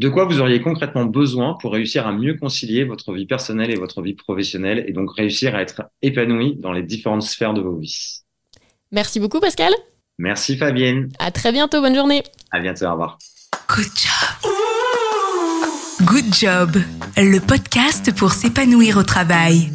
De 0.00 0.08
quoi 0.08 0.24
vous 0.24 0.40
auriez 0.40 0.62
concrètement 0.62 1.04
besoin 1.04 1.58
pour 1.60 1.74
réussir 1.74 2.06
à 2.06 2.12
mieux 2.12 2.32
concilier 2.32 2.84
votre 2.84 3.12
vie 3.12 3.26
personnelle 3.26 3.70
et 3.70 3.74
votre 3.74 4.00
vie 4.00 4.14
professionnelle 4.14 4.82
et 4.88 4.94
donc 4.94 5.14
réussir 5.14 5.54
à 5.54 5.60
être 5.60 5.82
épanoui 6.00 6.56
dans 6.56 6.72
les 6.72 6.82
différentes 6.82 7.20
sphères 7.20 7.52
de 7.52 7.60
vos 7.60 7.76
vies? 7.76 8.22
Merci 8.92 9.20
beaucoup 9.20 9.40
Pascal. 9.40 9.74
Merci 10.18 10.56
Fabienne. 10.56 11.10
À 11.18 11.30
très 11.30 11.52
bientôt, 11.52 11.82
bonne 11.82 11.94
journée. 11.94 12.22
À 12.50 12.60
bientôt, 12.60 12.86
au 12.86 12.92
revoir. 12.92 13.18
Good 13.68 13.90
job. 13.94 14.50
Good 16.02 16.34
job, 16.34 16.82
le 17.18 17.38
podcast 17.38 18.16
pour 18.16 18.32
s'épanouir 18.32 18.96
au 18.96 19.02
travail. 19.02 19.68